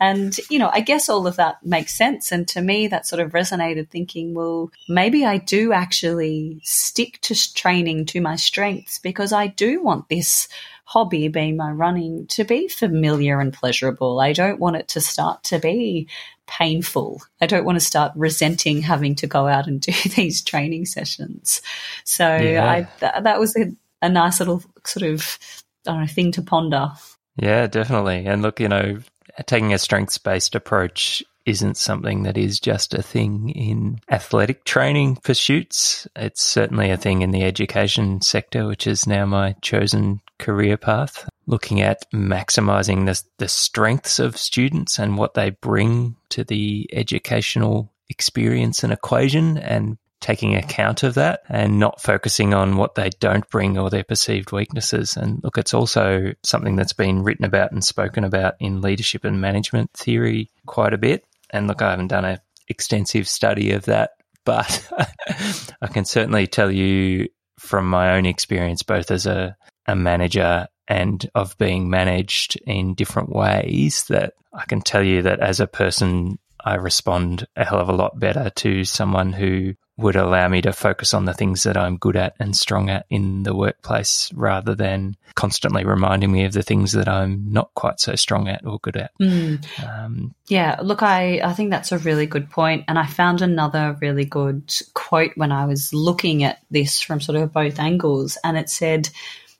[0.00, 2.32] And, you know, I guess all of that makes sense.
[2.32, 7.54] And to me, that sort of resonated thinking, well, maybe I do actually stick to
[7.54, 10.48] training to my strengths because I do want this
[10.92, 14.20] hobby, being my running, to be familiar and pleasurable.
[14.20, 16.06] I don't want it to start to be
[16.46, 17.22] painful.
[17.40, 21.62] I don't want to start resenting having to go out and do these training sessions.
[22.04, 22.70] So yeah.
[22.70, 25.38] I th- that was a, a nice little sort of
[25.86, 26.90] I don't know thing to ponder.
[27.36, 28.26] Yeah, definitely.
[28.26, 28.98] And look, you know,
[29.46, 35.16] taking a strengths based approach isn't something that is just a thing in athletic training
[35.16, 36.06] pursuits.
[36.14, 41.28] It's certainly a thing in the education sector, which is now my chosen career path.
[41.46, 47.92] Looking at maximizing the, the strengths of students and what they bring to the educational
[48.08, 53.48] experience and equation and taking account of that and not focusing on what they don't
[53.50, 55.16] bring or their perceived weaknesses.
[55.16, 59.40] And look, it's also something that's been written about and spoken about in leadership and
[59.40, 61.24] management theory quite a bit.
[61.50, 64.12] And look, I haven't done an extensive study of that,
[64.44, 64.88] but
[65.82, 67.28] I can certainly tell you
[67.58, 73.30] from my own experience, both as a, a manager and of being managed in different
[73.30, 77.88] ways, that I can tell you that as a person, I respond a hell of
[77.88, 81.76] a lot better to someone who would allow me to focus on the things that
[81.76, 86.52] I'm good at and strong at in the workplace rather than constantly reminding me of
[86.52, 89.12] the things that I'm not quite so strong at or good at.
[89.20, 89.64] Mm.
[89.86, 92.84] Um, yeah, look, I, I think that's a really good point.
[92.88, 97.36] And I found another really good quote when I was looking at this from sort
[97.38, 98.38] of both angles.
[98.42, 99.10] And it said,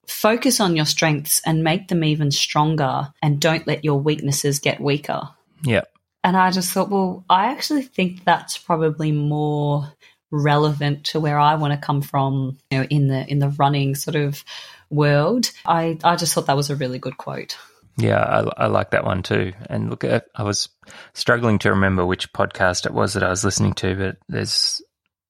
[0.06, 4.80] focus on your strengths and make them even stronger and don't let your weaknesses get
[4.80, 5.28] weaker.
[5.64, 5.82] Yeah.
[6.24, 9.92] And I just thought, well, I actually think that's probably more
[10.30, 13.94] relevant to where I want to come from, you know, in the in the running
[13.94, 14.44] sort of
[14.90, 15.50] world.
[15.66, 17.56] I I just thought that was a really good quote.
[17.98, 19.52] Yeah, I, I like that one too.
[19.68, 20.68] And look, I was
[21.12, 24.80] struggling to remember which podcast it was that I was listening to, but there's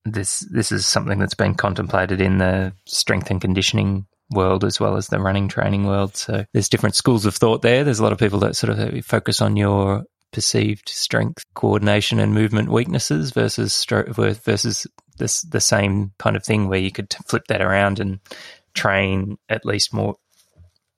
[0.05, 4.97] this this is something that's been contemplated in the strength and conditioning world as well
[4.97, 6.16] as the running training world.
[6.16, 7.85] So there's different schools of thought there.
[7.85, 12.35] There's a lot of people that sort of focus on your perceived strength, coordination, and
[12.35, 14.87] movement weaknesses versus versus
[15.18, 18.21] this the same kind of thing where you could flip that around and
[18.75, 20.16] train at least more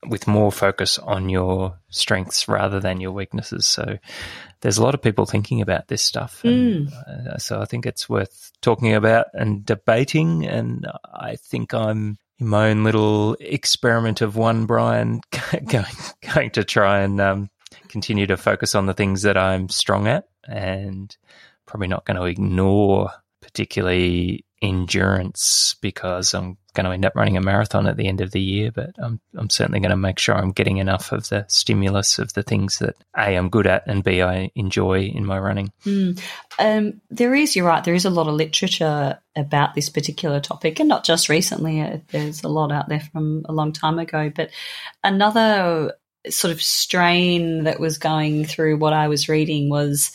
[0.07, 3.67] with more focus on your strengths rather than your weaknesses.
[3.67, 3.99] So
[4.61, 6.43] there's a lot of people thinking about this stuff.
[6.45, 7.27] And, mm.
[7.27, 10.47] uh, so I think it's worth talking about and debating.
[10.47, 15.21] And I think I'm in my own little experiment of one Brian
[15.69, 15.85] going,
[16.35, 17.51] going to try and um,
[17.89, 21.17] continue to focus on the things that I'm strong at and
[21.67, 27.41] probably not going to ignore particularly endurance because I'm going to end up running a
[27.41, 30.35] marathon at the end of the year, but I'm, I'm certainly going to make sure
[30.35, 34.05] I'm getting enough of the stimulus of the things that A, I'm good at, and
[34.05, 35.73] B, I enjoy in my running.
[35.87, 36.21] Mm.
[36.59, 40.81] Um, there is, you're right, there is a lot of literature about this particular topic,
[40.81, 41.81] and not just recently.
[41.81, 44.31] Uh, there's a lot out there from a long time ago.
[44.35, 44.51] But
[45.03, 45.95] another
[46.29, 50.13] sort of strain that was going through what I was reading was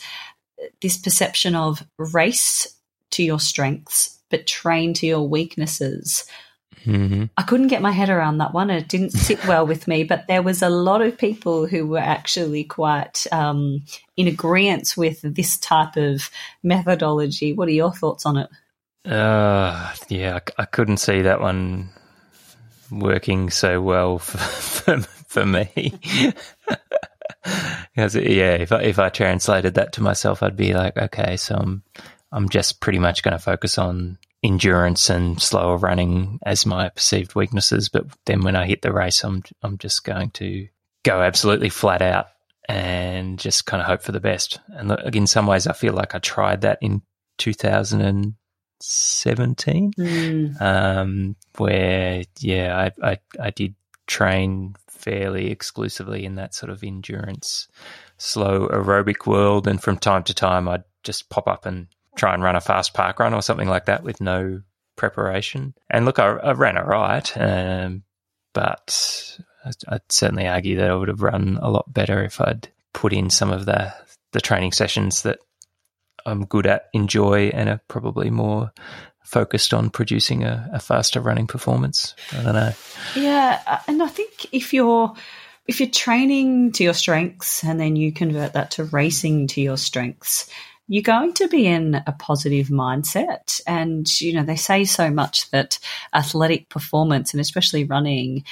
[0.82, 2.66] this perception of race
[3.12, 6.24] to your strengths, but train to your weaknesses.
[6.84, 7.24] Mm-hmm.
[7.36, 8.70] I couldn't get my head around that one.
[8.70, 11.98] It didn't sit well with me, but there was a lot of people who were
[11.98, 13.84] actually quite um,
[14.16, 16.30] in agreement with this type of
[16.62, 17.52] methodology.
[17.52, 18.50] What are your thoughts on it?
[19.04, 21.90] Uh, yeah, I, I couldn't see that one
[22.90, 25.94] working so well for, for, for me.
[27.94, 31.56] Because yeah, if I, if I translated that to myself, I'd be like, okay, so
[31.56, 31.82] I'm
[32.32, 37.34] I'm just pretty much going to focus on endurance and slower running as my perceived
[37.34, 37.88] weaknesses.
[37.88, 40.68] But then when I hit the race, I'm I'm just going to
[41.02, 42.26] go absolutely flat out
[42.68, 44.60] and just kind of hope for the best.
[44.68, 47.02] And in some ways, I feel like I tried that in
[47.38, 50.62] 2017, mm.
[50.62, 53.74] um, where yeah, I, I I did
[54.06, 57.66] train fairly exclusively in that sort of endurance,
[58.18, 59.66] slow aerobic world.
[59.66, 61.88] And from time to time, I'd just pop up and
[62.20, 64.60] try and run a fast park run or something like that with no
[64.96, 65.74] preparation.
[65.88, 68.02] And look, I, I ran it right, um,
[68.52, 69.38] but
[69.88, 73.30] I'd certainly argue that I would have run a lot better if I'd put in
[73.30, 73.92] some of the
[74.32, 75.38] the training sessions that
[76.24, 78.70] I'm good at, enjoy, and are probably more
[79.24, 82.14] focused on producing a, a faster running performance.
[82.32, 82.72] I don't know.
[83.16, 85.14] Yeah, uh, and I think if you're
[85.66, 89.76] if you're training to your strengths and then you convert that to racing to your
[89.78, 90.50] strengths,
[90.90, 93.60] you're going to be in a positive mindset.
[93.64, 95.78] And, you know, they say so much that
[96.12, 98.44] athletic performance and especially running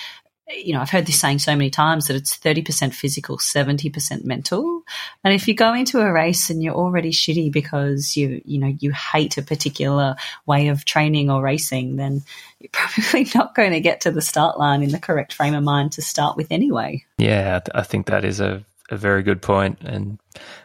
[0.51, 4.83] you know, I've heard this saying so many times that it's 30% physical, 70% mental.
[5.23, 8.75] And if you go into a race and you're already shitty because you, you know,
[8.81, 12.23] you hate a particular way of training or racing, then
[12.61, 15.65] you're probably not going to get to the start line in the correct frame of
[15.65, 17.05] mind to start with anyway.
[17.19, 19.83] Yeah, I think that is a, a very good point.
[19.83, 20.19] And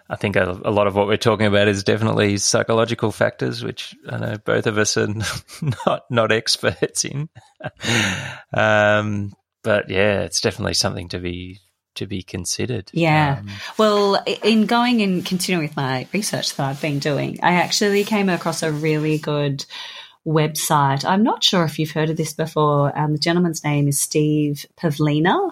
[0.10, 3.96] I think a, a, lot of what we're talking about is definitely psychological factors, which
[4.08, 5.08] I know both of us are
[5.86, 7.30] not, not experts in.
[8.54, 11.60] um, but yeah, it's definitely something to be
[11.96, 12.90] to be considered.
[12.92, 13.38] Yeah.
[13.40, 18.04] Um, well, in going and continuing with my research that I've been doing, I actually
[18.04, 19.64] came across a really good
[20.26, 21.06] website.
[21.06, 22.98] I'm not sure if you've heard of this before.
[22.98, 25.52] Um, the gentleman's name is Steve Pavlina.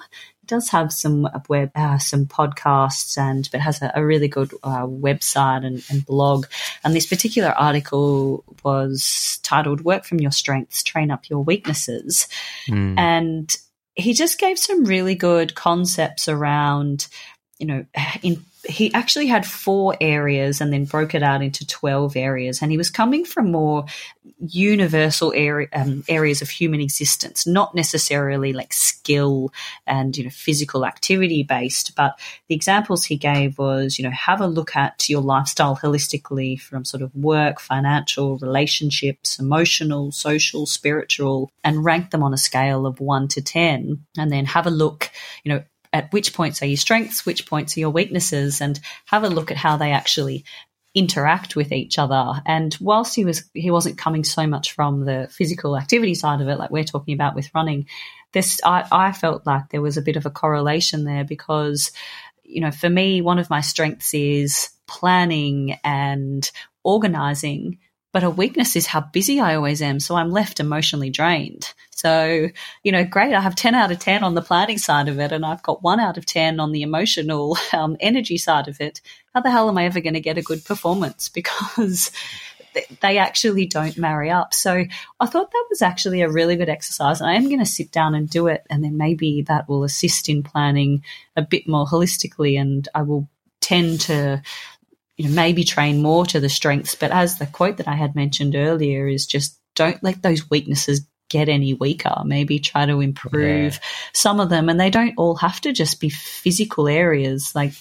[0.52, 4.86] Does have some web, uh, some podcasts, and but has a, a really good uh,
[4.86, 6.46] website and, and, blog.
[6.84, 12.28] And this particular article was titled "Work from Your Strengths, Train Up Your Weaknesses,"
[12.68, 13.00] mm.
[13.00, 13.56] and
[13.96, 17.08] he just gave some really good concepts around,
[17.58, 17.86] you know,
[18.22, 22.62] in he actually had four areas and then broke it out into 12 areas.
[22.62, 23.86] And he was coming from more
[24.40, 29.52] universal area, um, areas of human existence, not necessarily like skill
[29.88, 31.96] and, you know, physical activity based.
[31.96, 36.60] But the examples he gave was, you know, have a look at your lifestyle holistically
[36.60, 42.86] from sort of work, financial, relationships, emotional, social, spiritual, and rank them on a scale
[42.86, 44.06] of one to 10.
[44.18, 45.10] And then have a look,
[45.44, 45.64] you know,
[45.94, 49.52] at which points are your strengths, which points are your weaknesses, and have a look
[49.52, 50.46] at how they actually
[50.94, 52.42] interact with each other.
[52.46, 56.48] And whilst he was he wasn't coming so much from the physical activity side of
[56.48, 57.88] it, like we're talking about with running,
[58.34, 61.92] this I, I felt like there was a bit of a correlation there because,
[62.44, 66.50] you know, for me, one of my strengths is planning and
[66.84, 67.78] organizing
[68.12, 70.00] but a weakness is how busy I always am.
[70.00, 71.74] So I'm left emotionally drained.
[71.92, 72.50] So,
[72.84, 73.34] you know, great.
[73.34, 75.84] I have 10 out of 10 on the planning side of it, and I've got
[75.84, 79.02] one out of 10 on the emotional um, energy side of it.
[79.34, 81.30] How the hell am I ever going to get a good performance?
[81.42, 82.12] Because
[83.02, 84.54] they actually don't marry up.
[84.54, 84.86] So
[85.20, 87.20] I thought that was actually a really good exercise.
[87.20, 88.66] And I am going to sit down and do it.
[88.70, 91.04] And then maybe that will assist in planning
[91.36, 92.60] a bit more holistically.
[92.60, 93.28] And I will
[93.60, 94.42] tend to
[95.22, 96.96] you know, maybe train more to the strengths.
[96.96, 101.06] But as the quote that I had mentioned earlier is just don't let those weaknesses
[101.30, 102.24] get any weaker.
[102.26, 103.80] Maybe try to improve yeah.
[104.14, 104.68] some of them.
[104.68, 107.54] And they don't all have to just be physical areas.
[107.54, 107.72] Like,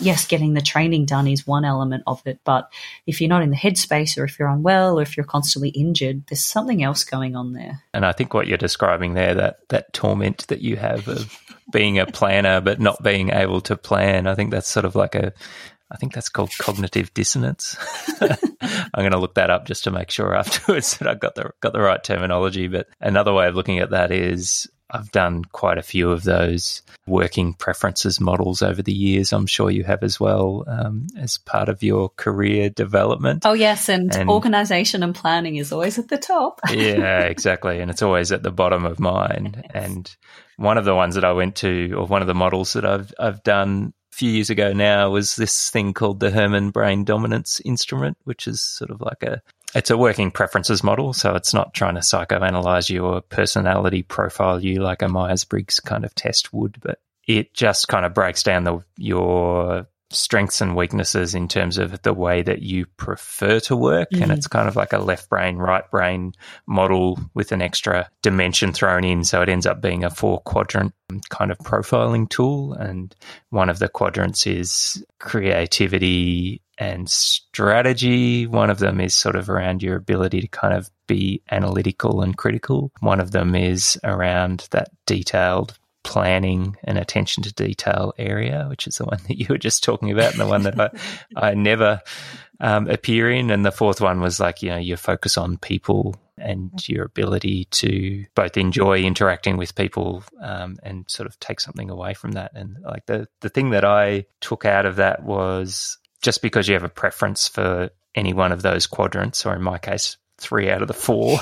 [0.00, 2.40] yes, getting the training done is one element of it.
[2.44, 2.70] But
[3.06, 6.26] if you're not in the headspace or if you're unwell or if you're constantly injured,
[6.26, 7.80] there's something else going on there.
[7.94, 11.38] And I think what you're describing there, that, that torment that you have of
[11.72, 15.14] being a planner but not being able to plan, I think that's sort of like
[15.14, 15.32] a
[15.90, 17.76] I think that's called cognitive dissonance.
[18.20, 21.50] I'm going to look that up just to make sure afterwards that I got the
[21.60, 22.68] got the right terminology.
[22.68, 26.82] But another way of looking at that is I've done quite a few of those
[27.06, 29.32] working preferences models over the years.
[29.32, 33.46] I'm sure you have as well um, as part of your career development.
[33.46, 33.88] Oh, yes.
[33.88, 36.60] And, and, organization and planning is always at the top.
[36.70, 37.80] yeah, exactly.
[37.80, 39.54] And it's always at the bottom of mine.
[39.56, 39.70] Yes.
[39.74, 40.16] And
[40.56, 43.12] one of the ones that I went to, or one of the models that I've,
[43.18, 48.16] I've done few years ago now, was this thing called the Herrmann Brain Dominance Instrument,
[48.24, 49.42] which is sort of like a
[49.74, 54.62] it's a working preferences model, so it's not trying to psychoanalyze you or personality profile
[54.62, 58.42] you like a Myers Briggs kind of test would, but it just kind of breaks
[58.42, 63.76] down the, your strengths and weaknesses in terms of the way that you prefer to
[63.76, 64.10] work.
[64.10, 64.24] Mm-hmm.
[64.24, 66.32] And it's kind of like a left brain, right brain
[66.66, 69.24] model with an extra dimension thrown in.
[69.24, 70.92] So it ends up being a four quadrant
[71.28, 72.72] kind of profiling tool.
[72.72, 73.14] And
[73.50, 78.46] one of the quadrants is creativity and strategy.
[78.46, 82.36] One of them is sort of around your ability to kind of be analytical and
[82.36, 82.90] critical.
[83.00, 88.96] One of them is around that detailed planning and attention to detail area, which is
[88.96, 90.90] the one that you were just talking about and the one that I,
[91.50, 92.00] I never
[92.60, 93.50] um, appear in.
[93.50, 97.66] And the fourth one was like, you know, your focus on people and your ability
[97.66, 102.52] to both enjoy interacting with people um, and sort of take something away from that.
[102.54, 106.74] And like the, the thing that I took out of that was just because you
[106.74, 110.82] have a preference for any one of those quadrants, or in my case, three out
[110.82, 111.38] of the four,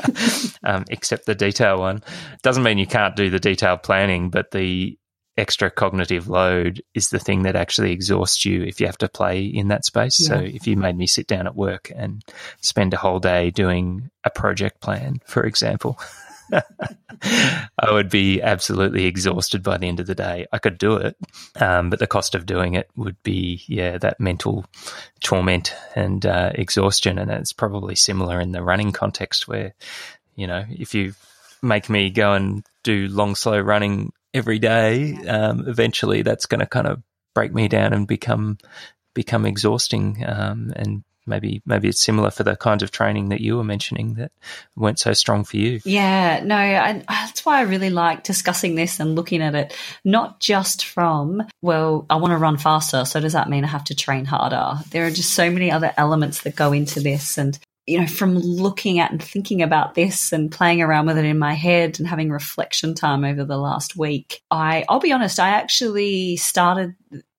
[0.64, 2.02] um, except the detail one.
[2.42, 4.98] Doesn't mean you can't do the detailed planning, but the
[5.36, 9.44] extra cognitive load is the thing that actually exhausts you if you have to play
[9.44, 10.20] in that space.
[10.20, 10.28] Yeah.
[10.28, 12.22] So if you made me sit down at work and
[12.60, 15.98] spend a whole day doing a project plan, for example,
[17.22, 20.46] I would be absolutely exhausted by the end of the day.
[20.52, 21.16] I could do it,
[21.60, 24.64] um, but the cost of doing it would be, yeah, that mental
[25.20, 27.18] torment and uh, exhaustion.
[27.18, 29.74] And it's probably similar in the running context where,
[30.36, 31.14] you know, if you
[31.62, 36.66] make me go and do long, slow running every day, um, eventually that's going to
[36.66, 37.02] kind of
[37.34, 38.58] break me down and become
[39.14, 43.56] become exhausting um, and maybe maybe it's similar for the kinds of training that you
[43.56, 44.32] were mentioning that
[44.76, 45.80] weren't so strong for you.
[45.84, 50.40] Yeah, no, I, that's why I really like discussing this and looking at it not
[50.40, 53.94] just from well, I want to run faster, so does that mean I have to
[53.94, 54.82] train harder?
[54.90, 58.38] There are just so many other elements that go into this, and you know, from
[58.38, 62.06] looking at and thinking about this and playing around with it in my head and
[62.06, 66.94] having reflection time over the last week, I I'll be honest, I actually started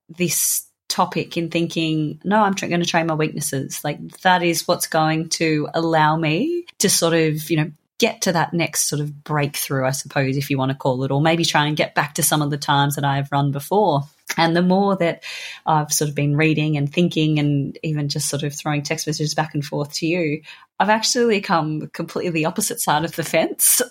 [0.08, 3.82] this topic in thinking, no, I'm going to train my weaknesses.
[3.82, 8.32] Like that is what's going to allow me to sort of, you know, get to
[8.32, 11.44] that next sort of breakthrough, I suppose, if you want to call it, or maybe
[11.44, 14.02] try and get back to some of the times that I've run before.
[14.36, 15.24] And the more that
[15.66, 19.34] I've sort of been reading and thinking and even just sort of throwing text messages
[19.34, 20.42] back and forth to you,
[20.78, 23.82] I've actually come completely the opposite side of the fence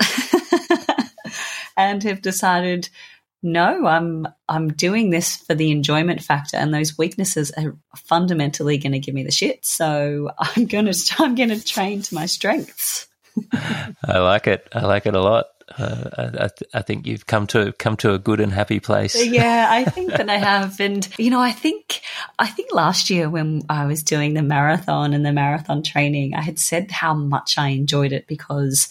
[1.78, 2.90] and have decided
[3.44, 8.94] no, I'm I'm doing this for the enjoyment factor, and those weaknesses are fundamentally going
[8.94, 9.66] to give me the shit.
[9.66, 13.08] So I'm going to I'm going to train to my strengths.
[14.06, 14.68] I like it.
[14.74, 15.48] I like it a lot.
[15.78, 19.26] Uh, I, I, think you've come to come to a good and happy place.
[19.26, 22.02] yeah, I think that I have, and you know, I think
[22.38, 26.42] I think last year when I was doing the marathon and the marathon training, I
[26.42, 28.90] had said how much I enjoyed it because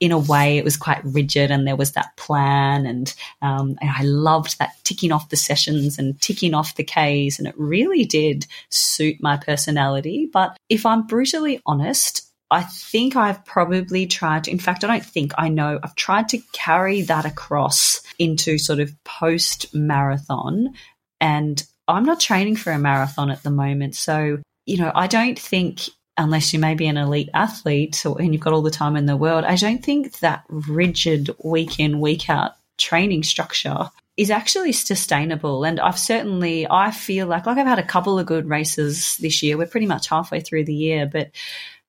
[0.00, 2.86] in a way, it was quite rigid and there was that plan.
[2.86, 7.38] And, um, and I loved that ticking off the sessions and ticking off the Ks.
[7.38, 10.28] And it really did suit my personality.
[10.32, 15.04] But if I'm brutally honest, I think I've probably tried to, in fact, I don't
[15.04, 20.74] think I know, I've tried to carry that across into sort of post marathon.
[21.20, 23.96] And I'm not training for a marathon at the moment.
[23.96, 25.88] So, you know, I don't think
[26.18, 29.16] unless you may be an elite athlete and you've got all the time in the
[29.16, 35.64] world, I don't think that rigid week in, week out training structure is actually sustainable.
[35.64, 39.42] And I've certainly, I feel like, like I've had a couple of good races this
[39.42, 39.56] year.
[39.56, 41.30] We're pretty much halfway through the year, but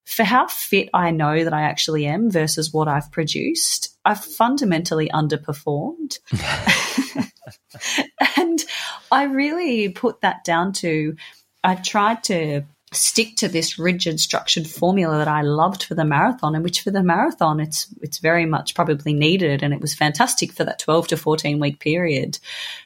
[0.06, 5.10] for how fit I know that I actually am versus what I've produced, I've fundamentally
[5.10, 6.20] underperformed.
[8.38, 8.64] and
[9.12, 11.16] I really put that down to
[11.64, 16.56] I've tried to stick to this rigid structured formula that I loved for the marathon
[16.56, 20.52] and which for the marathon it's it's very much probably needed and it was fantastic
[20.52, 22.40] for that 12 to 14 week period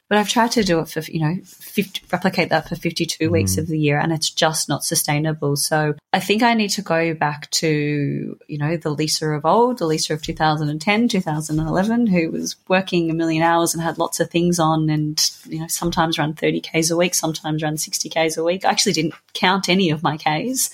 [0.09, 3.31] but I've tried to do it for you know 50, replicate that for 52 mm.
[3.31, 6.83] weeks of the year and it's just not sustainable so I think I need to
[6.83, 12.29] go back to, you know, the Lisa of old, the Lisa of 2010, 2011, who
[12.29, 16.19] was working a million hours and had lots of things on and, you know, sometimes
[16.19, 18.63] run 30 Ks a week, sometimes run 60 Ks a week.
[18.63, 20.69] I actually didn't count any of my Ks,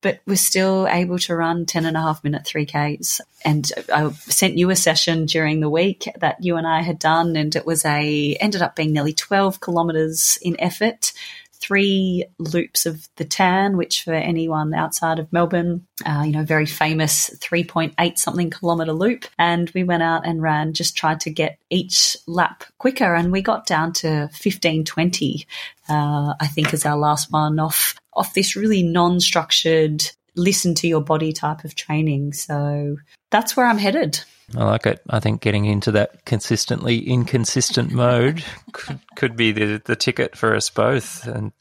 [0.00, 3.20] but was still able to run 10 and a half minute 3Ks.
[3.44, 7.36] And I sent you a session during the week that you and I had done,
[7.36, 11.12] and it was a, ended up being nearly 12 kilometers in effort
[11.60, 16.66] three loops of the Tan, which for anyone outside of Melbourne, uh, you know, very
[16.66, 19.26] famous 3.8 something kilometre loop.
[19.38, 23.14] And we went out and ran, just tried to get each lap quicker.
[23.14, 25.46] And we got down to 1520,
[25.88, 30.04] uh, I think is our last one off, off this really non-structured,
[30.36, 32.32] listen to your body type of training.
[32.32, 32.96] So
[33.30, 34.20] that's where I'm headed.
[34.56, 35.02] I like it.
[35.10, 38.42] I think getting into that consistently inconsistent mode
[38.72, 41.26] could, could be the, the ticket for us both.
[41.26, 41.52] And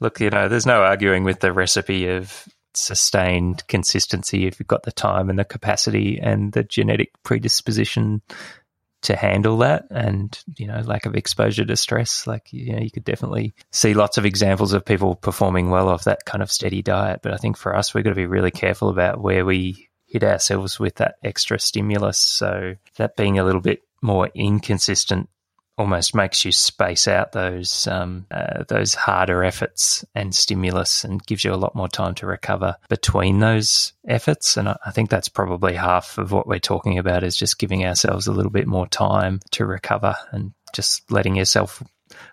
[0.00, 4.84] look, you know, there's no arguing with the recipe of sustained consistency if you've got
[4.84, 8.22] the time and the capacity and the genetic predisposition
[9.02, 12.90] to handle that and you know lack of exposure to stress like you know you
[12.90, 16.82] could definitely see lots of examples of people performing well off that kind of steady
[16.82, 19.88] diet but i think for us we've got to be really careful about where we
[20.10, 22.18] hit ourselves with that extra stimulus.
[22.18, 25.28] So that being a little bit more inconsistent
[25.78, 31.42] almost makes you space out those um, uh, those harder efforts and stimulus and gives
[31.42, 34.58] you a lot more time to recover between those efforts.
[34.58, 37.84] And I, I think that's probably half of what we're talking about is just giving
[37.86, 41.82] ourselves a little bit more time to recover and just letting yourself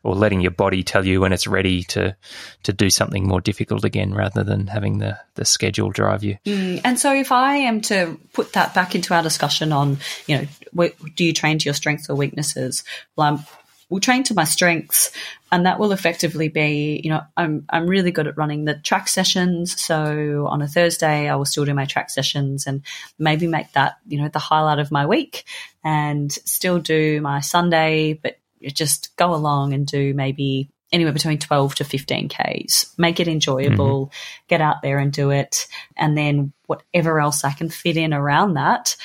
[0.04, 2.16] or letting your body tell you when it's ready to
[2.64, 6.38] to do something more difficult again rather than having the the schedule drive you.
[6.46, 10.38] Mm, and so if I am to put that back into our discussion on, you
[10.76, 12.84] know, do you train to your strengths or weaknesses?
[13.16, 13.46] Well, I'm
[13.90, 15.12] will train to my strengths
[15.52, 19.08] and that will effectively be you know I'm I'm really good at running the track
[19.08, 22.84] sessions so on a Thursday I will still do my track sessions and
[23.18, 25.46] maybe make that you know the highlight of my week
[25.84, 31.76] and still do my Sunday but just go along and do maybe anywhere between 12
[31.76, 32.94] to 15 Ks.
[32.98, 34.46] Make it enjoyable, mm-hmm.
[34.48, 35.68] get out there and do it.
[35.98, 38.96] And then whatever else I can fit in around that,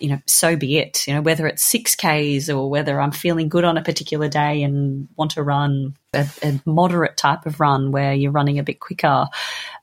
[0.00, 1.06] you know, so be it.
[1.06, 5.08] You know, whether it's 6Ks or whether I'm feeling good on a particular day and
[5.16, 9.26] want to run a, a moderate type of run where you're running a bit quicker,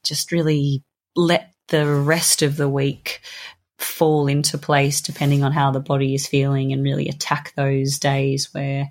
[0.03, 0.84] just really
[1.16, 3.22] let the rest of the week
[3.84, 8.54] fall into place depending on how the body is feeling and really attack those days
[8.54, 8.90] where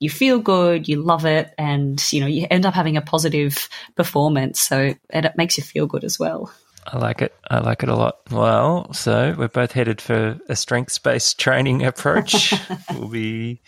[0.00, 3.68] you feel good, you love it, and you know you end up having a positive
[3.96, 4.60] performance.
[4.60, 6.52] So it makes you feel good as well.
[6.86, 7.34] I like it.
[7.50, 8.18] I like it a lot.
[8.30, 12.54] Well, so we're both headed for a strengths based training approach.
[12.70, 13.60] It will be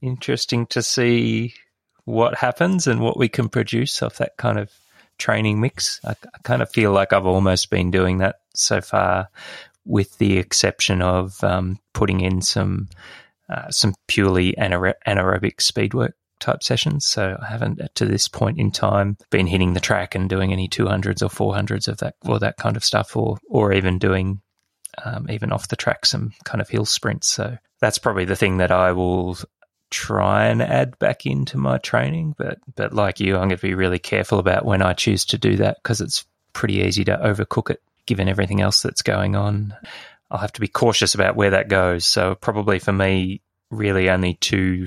[0.00, 1.54] interesting to see
[2.04, 4.70] what happens and what we can produce off that kind of
[5.18, 6.00] training mix.
[6.04, 9.28] I, I kind of feel like I've almost been doing that so far
[9.88, 12.88] with the exception of um, putting in some
[13.48, 17.06] uh, some purely anaerobic speed work type sessions.
[17.06, 20.68] So I haven't to this point in time been hitting the track and doing any
[20.68, 24.42] 200s or 400s of that or that kind of stuff, or or even doing
[25.04, 27.28] um, even off the track some kind of hill sprints.
[27.28, 29.38] So that's probably the thing that I will
[29.90, 32.34] try and add back into my training.
[32.36, 35.38] But but like you, I'm going to be really careful about when I choose to
[35.38, 39.74] do that because it's pretty easy to overcook it given everything else that's going on.
[40.30, 42.06] I'll have to be cautious about where that goes.
[42.06, 44.86] So probably for me, really only two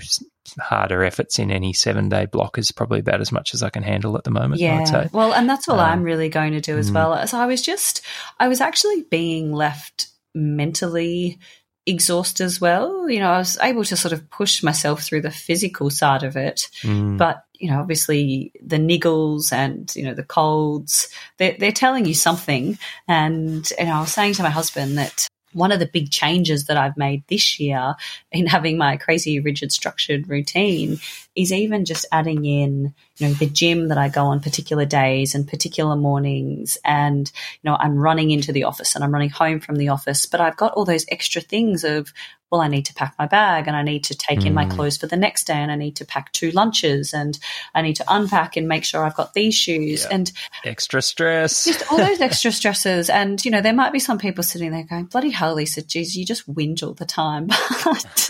[0.59, 3.83] harder efforts in any seven day block is probably about as much as I can
[3.83, 4.59] handle at the moment.
[4.59, 5.07] Yeah.
[5.13, 6.95] Well, and that's all um, I'm really going to do as mm.
[6.95, 7.27] well.
[7.27, 8.01] So I was just,
[8.39, 11.39] I was actually being left mentally
[11.85, 13.09] exhaust as well.
[13.09, 16.35] You know, I was able to sort of push myself through the physical side of
[16.35, 17.17] it, mm.
[17.17, 22.13] but you know, obviously the niggles and you know the colds, they're, they're telling you
[22.13, 22.77] something.
[23.07, 26.65] And you know, I was saying to my husband that one of the big changes
[26.65, 27.95] that I've made this year
[28.31, 30.99] in having my crazy rigid structured routine
[31.35, 35.33] is even just adding in, you know, the gym that I go on particular days
[35.35, 36.77] and particular mornings.
[36.83, 37.31] And,
[37.61, 40.41] you know, I'm running into the office and I'm running home from the office, but
[40.41, 42.11] I've got all those extra things of,
[42.51, 44.47] well, I need to pack my bag and I need to take mm.
[44.47, 44.71] in my mm.
[44.71, 47.39] clothes for the next day and I need to pack two lunches and
[47.73, 50.29] I need to unpack and make sure I've got these shoes and
[50.65, 51.65] extra stress.
[51.65, 53.09] Just all those extra stresses.
[53.09, 56.15] And, you know, there might be some people sitting there going, bloody hell, Lisa, geez,
[56.17, 57.49] you just whinge all the time.
[57.83, 58.29] But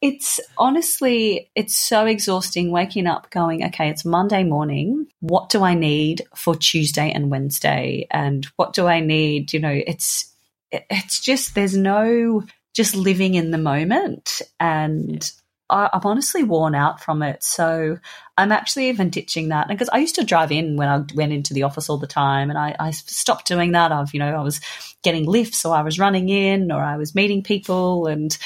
[0.00, 5.06] it's honestly, it's so exhausting waking up going, okay, it's Monday morning.
[5.20, 8.06] What do I need for Tuesday and Wednesday?
[8.10, 9.52] And what do I need?
[9.52, 10.32] You know, it's,
[10.70, 12.44] it's just, there's no
[12.74, 14.42] just living in the moment.
[14.58, 15.30] And
[15.70, 17.42] I'm honestly worn out from it.
[17.42, 17.98] So
[18.36, 21.54] I'm actually even ditching that because I used to drive in when I went into
[21.54, 23.92] the office all the time, and I, I stopped doing that.
[23.92, 24.60] I've, you know, I was
[25.02, 28.36] getting lifts, or I was running in, or I was meeting people, and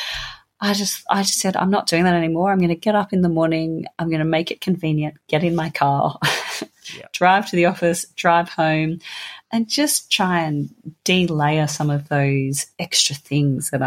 [0.61, 2.53] I just, I just said, I'm not doing that anymore.
[2.53, 3.87] I'm going to get up in the morning.
[3.99, 5.17] I'm going to make it convenient.
[5.29, 6.19] Get in my car,
[6.95, 7.07] yeah.
[7.13, 8.99] drive to the office, drive home,
[9.55, 10.69] and just try and
[11.05, 13.81] delayer some of those extra things that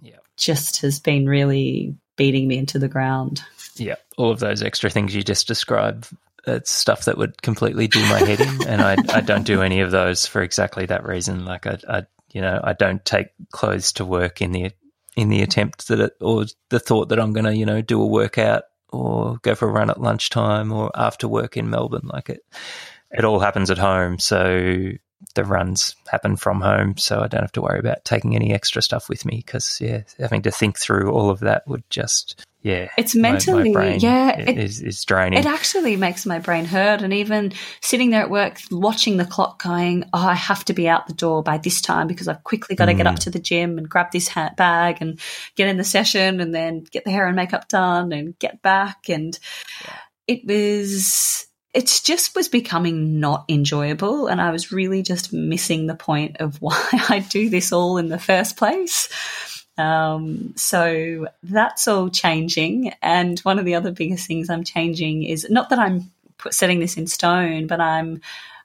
[0.00, 0.16] yeah.
[0.38, 3.42] just has been really beating me into the ground.
[3.74, 6.08] Yeah, all of those extra things you just described.
[6.46, 9.80] It's stuff that would completely do my head in, and I, I don't do any
[9.80, 11.44] of those for exactly that reason.
[11.44, 12.02] Like I, I,
[12.32, 14.70] you know, I don't take clothes to work in the
[15.14, 18.00] in the attempt that it, or the thought that I'm going to, you know, do
[18.00, 22.08] a workout or go for a run at lunchtime or after work in Melbourne.
[22.10, 22.42] Like it,
[23.10, 24.18] it all happens at home.
[24.18, 24.92] So
[25.34, 26.96] the runs happen from home.
[26.96, 30.02] So I don't have to worry about taking any extra stuff with me because, yeah,
[30.18, 34.38] having to think through all of that would just yeah, it's mentally, my, my yeah,
[34.38, 35.40] it, is, is draining.
[35.40, 37.02] It actually makes my brain hurt.
[37.02, 40.88] And even sitting there at work, watching the clock going, oh, I have to be
[40.88, 42.98] out the door by this time because I've quickly got to mm.
[42.98, 43.24] get up mm.
[43.24, 45.18] to the gym and grab this hat bag and
[45.56, 49.08] get in the session and then get the hair and makeup done and get back.
[49.08, 49.36] And
[50.28, 54.26] it was, it just was becoming not enjoyable.
[54.26, 56.76] And I was really just missing the point of why
[57.08, 59.08] I do this all in the first place.
[59.78, 62.92] Um, so that's all changing.
[63.00, 66.10] And one of the other biggest things I'm changing is not that I'm
[66.50, 68.20] setting this in stone, but I'm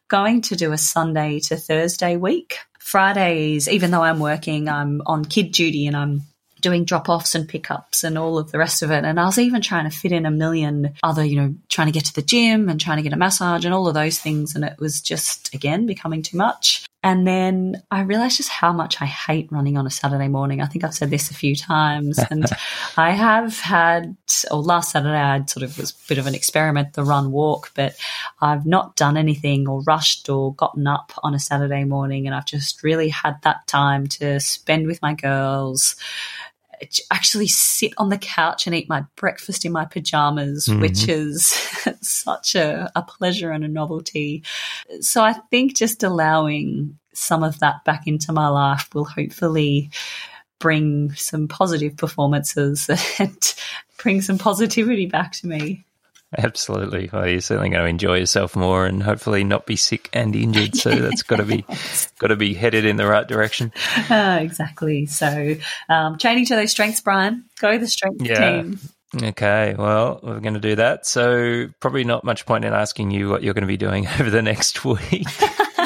[0.08, 2.58] going to do a Sunday to Thursday week.
[2.80, 6.22] Fridays, even though I'm working, I'm on kid duty and I'm
[6.68, 9.06] doing drop offs and pickups and all of the rest of it.
[9.06, 11.94] And I was even trying to fit in a million other, you know, trying to
[11.94, 14.54] get to the gym and trying to get a massage and all of those things.
[14.54, 16.86] And it was just, again, becoming too much.
[17.04, 20.60] And then I realized just how much I hate running on a Saturday morning.
[20.60, 22.20] I think I've said this a few times.
[22.30, 22.46] And
[22.98, 24.18] I have had,
[24.52, 27.32] or last Saturday, I had sort of was a bit of an experiment, the run
[27.32, 27.96] walk, but
[28.42, 32.26] I've not done anything or rushed or gotten up on a Saturday morning.
[32.26, 35.96] And I've just really had that time to spend with my girls
[37.12, 40.82] actually sit on the couch and eat my breakfast in my pajamas, mm-hmm.
[40.82, 41.48] which is
[42.02, 44.44] such a, a pleasure and a novelty.
[45.02, 49.90] So I think just allowing some of that back into my life will hopefully
[50.60, 53.56] bring some positive performances and
[53.98, 55.84] bring some positivity back to me.
[56.38, 57.10] Absolutely.
[57.12, 60.76] Well, you're certainly going to enjoy yourself more and hopefully not be sick and injured.
[60.76, 61.66] So that's got to be
[62.20, 63.72] got to be headed in the right direction.
[64.10, 65.06] Uh, exactly.
[65.06, 65.56] So
[65.90, 67.46] um, training to those strengths, Brian.
[67.60, 68.62] Go the strength yeah.
[68.62, 68.80] team.
[69.16, 71.06] Okay, well, we're going to do that.
[71.06, 74.30] So, probably not much point in asking you what you're going to be doing over
[74.30, 75.28] the next week.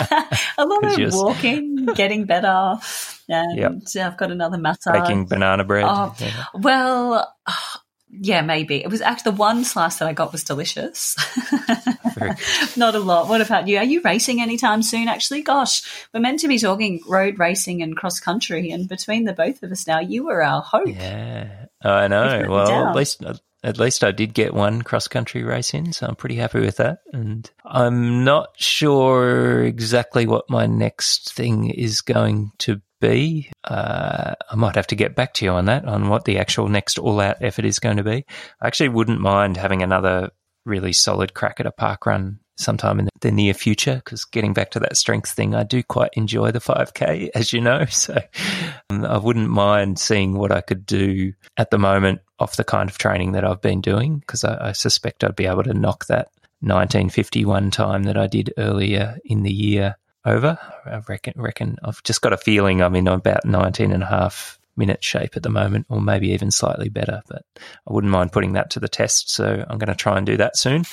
[0.58, 2.80] a lot of walking, getting better,
[3.30, 3.74] and yep.
[4.04, 5.02] I've got another massage.
[5.02, 5.86] Baking banana bread.
[5.88, 6.46] Oh, yeah.
[6.56, 7.32] Well,
[8.14, 8.84] yeah, maybe.
[8.84, 11.16] It was actually the one slice that I got was delicious.
[12.78, 13.30] Not a lot.
[13.30, 13.78] What about you?
[13.78, 15.43] Are you racing anytime soon, actually?
[15.43, 15.82] Gosh,
[16.14, 19.72] we're meant to be talking road racing and cross country, and between the both of
[19.72, 20.89] us now, you were our hope.
[20.89, 22.45] Yeah, I know.
[22.49, 23.24] Well, at least.
[23.64, 26.78] At least I did get one cross country race in, so I'm pretty happy with
[26.78, 27.01] that.
[27.14, 33.52] And I'm not sure exactly what my next thing is going to be.
[33.66, 36.70] Uh, I might have to get back to you on that, on what the actual
[36.70, 38.26] next all out effort is going to be.
[38.62, 40.30] I actually wouldn't mind having another
[40.66, 44.72] really solid crack at a park run sometime in the near future because getting back
[44.72, 47.86] to that strength thing, I do quite enjoy the 5K, as you know.
[47.86, 48.18] So
[48.89, 52.89] um, I wouldn't mind seeing what I could do at the moment off the kind
[52.89, 56.06] of training that I've been doing because I, I suspect I'd be able to knock
[56.06, 56.30] that
[56.62, 60.57] 1951 time that I did earlier in the year over.
[60.86, 64.59] I reckon, reckon I've just got a feeling I'm in about 19 and a half
[64.78, 68.53] minute shape at the moment, or maybe even slightly better, but I wouldn't mind putting
[68.53, 69.30] that to the test.
[69.30, 70.86] So I'm going to try and do that soon.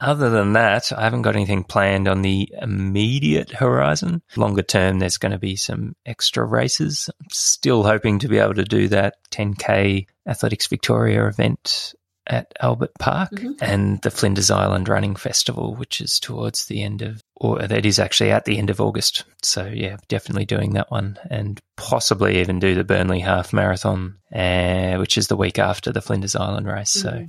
[0.00, 4.22] Other than that, I haven't got anything planned on the immediate horizon.
[4.36, 7.08] Longer term, there's going to be some extra races.
[7.20, 11.94] I'm still hoping to be able to do that 10K Athletics Victoria event
[12.26, 13.52] at Albert Park mm-hmm.
[13.60, 17.98] and the Flinders Island Running Festival, which is towards the end of, or that is
[17.98, 19.24] actually at the end of August.
[19.42, 24.96] So yeah, definitely doing that one and possibly even do the Burnley Half Marathon, uh,
[24.96, 26.96] which is the week after the Flinders Island race.
[26.96, 27.08] Mm-hmm.
[27.08, 27.28] So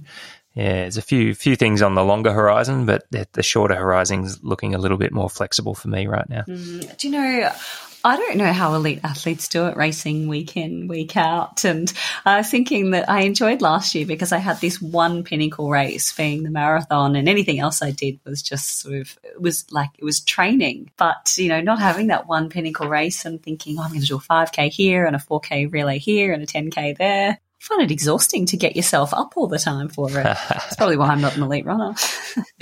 [0.54, 4.42] yeah, there's a few few things on the longer horizon, but the, the shorter horizon's
[4.42, 6.44] looking a little bit more flexible for me right now.
[6.48, 7.52] Mm, do you know?
[8.06, 11.66] I don't know how elite athletes do it racing week in, week out.
[11.66, 11.92] And
[12.24, 16.16] I was thinking that I enjoyed last year because I had this one pinnacle race
[16.16, 19.90] being the marathon and anything else I did was just sort of, it was like,
[19.98, 20.92] it was training.
[20.98, 24.08] But, you know, not having that one pinnacle race and thinking, oh, I'm going to
[24.08, 27.40] do a 5K here and a 4K relay here and a 10K there.
[27.66, 30.24] Find it exhausting to get yourself up all the time for it.
[30.24, 31.96] That's probably why I'm not an elite runner.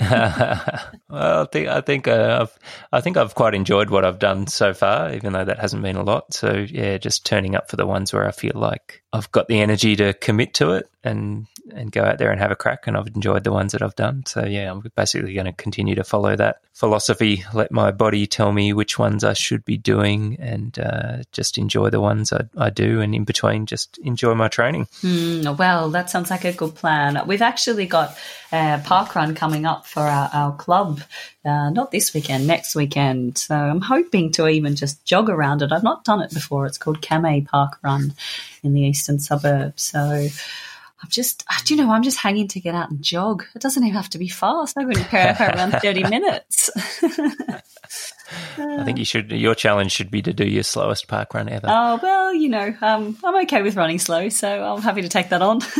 [0.00, 2.58] well, I think I think uh, I've
[2.90, 5.96] I think I've quite enjoyed what I've done so far, even though that hasn't been
[5.96, 6.32] a lot.
[6.32, 9.60] So yeah, just turning up for the ones where I feel like I've got the
[9.60, 12.86] energy to commit to it and and go out there and have a crack.
[12.86, 14.24] And I've enjoyed the ones that I've done.
[14.26, 17.44] So yeah, I'm basically going to continue to follow that philosophy.
[17.52, 21.90] Let my body tell me which ones I should be doing, and uh, just enjoy
[21.90, 23.00] the ones I, I, do.
[23.00, 24.88] And in between, just enjoy my training.
[25.02, 27.20] Mm, well, that sounds like a good plan.
[27.26, 28.16] We've actually got
[28.52, 31.00] a park run coming up for our, our club.
[31.44, 33.36] Uh, not this weekend, next weekend.
[33.36, 35.72] So I'm hoping to even just jog around it.
[35.72, 36.66] I've not done it before.
[36.66, 38.14] It's called Kamay Park Run
[38.62, 39.82] in the eastern suburbs.
[39.82, 43.44] So I'm just, do you know, I'm just hanging to get out and jog.
[43.54, 44.78] It doesn't even have to be fast.
[44.78, 46.70] I wouldn't care if I ran 30 minutes.
[48.58, 49.30] I think you should.
[49.30, 51.66] Your challenge should be to do your slowest park run ever.
[51.68, 55.30] Oh well, you know, um, I'm okay with running slow, so I'm happy to take
[55.30, 55.60] that on.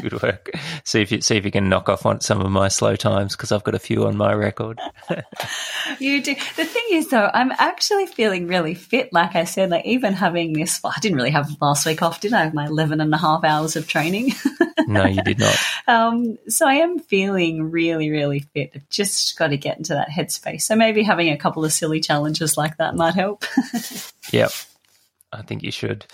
[0.00, 0.50] Good work.
[0.84, 3.36] See if you see if you can knock off on some of my slow times
[3.36, 4.80] because I've got a few on my record.
[5.98, 6.34] you do.
[6.56, 9.12] The thing is, though, I'm actually feeling really fit.
[9.12, 12.20] Like I said, like even having this, well, I didn't really have last week off,
[12.20, 12.50] did I?
[12.50, 14.32] My 11 and a half hours of training.
[14.86, 15.56] no, you did not.
[15.86, 18.70] Um, so I am feeling really, really fit.
[18.74, 20.62] I've just got to get into that headspace.
[20.62, 23.44] So maybe having a couple of silly challenges like that might help.
[24.32, 24.50] yep.
[25.32, 26.04] I think you should.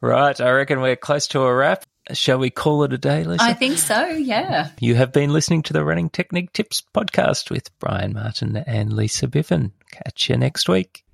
[0.00, 0.40] Right.
[0.40, 1.84] I reckon we're close to a wrap.
[2.12, 3.44] Shall we call it a day, Lisa?
[3.44, 4.70] I think so, yeah.
[4.80, 9.28] You have been listening to the Running Technique Tips podcast with Brian Martin and Lisa
[9.28, 9.72] Biffin.
[9.90, 11.04] Catch you next week.